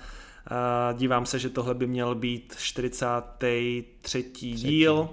Dívám 0.93 1.27
se, 1.27 1.39
že 1.39 1.51
tohle 1.51 1.75
by 1.75 1.87
měl 1.87 2.15
být 2.15 2.55
43. 2.59 3.85
Třetí. 4.01 4.53
díl. 4.53 5.09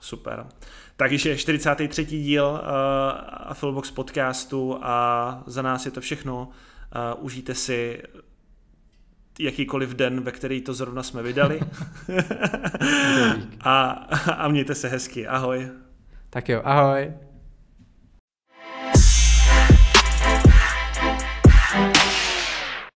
Super. 0.00 0.46
Takže 0.96 1.36
43. 1.36 2.04
díl 2.04 2.44
uh, 2.44 2.58
Affilbox 3.30 3.90
podcastu 3.90 4.78
a 4.82 5.42
za 5.46 5.62
nás 5.62 5.84
je 5.84 5.90
to 5.90 6.00
všechno. 6.00 6.48
Uh, 7.18 7.24
užijte 7.24 7.54
si 7.54 8.02
jakýkoliv 9.38 9.90
den, 9.90 10.20
ve 10.20 10.32
který 10.32 10.60
to 10.60 10.74
zrovna 10.74 11.02
jsme 11.02 11.22
vydali. 11.22 11.60
a, 13.60 13.90
a 14.36 14.48
mějte 14.48 14.74
se 14.74 14.88
hezky. 14.88 15.26
Ahoj. 15.26 15.68
Tak 16.30 16.48
jo, 16.48 16.60
ahoj. 16.64 17.12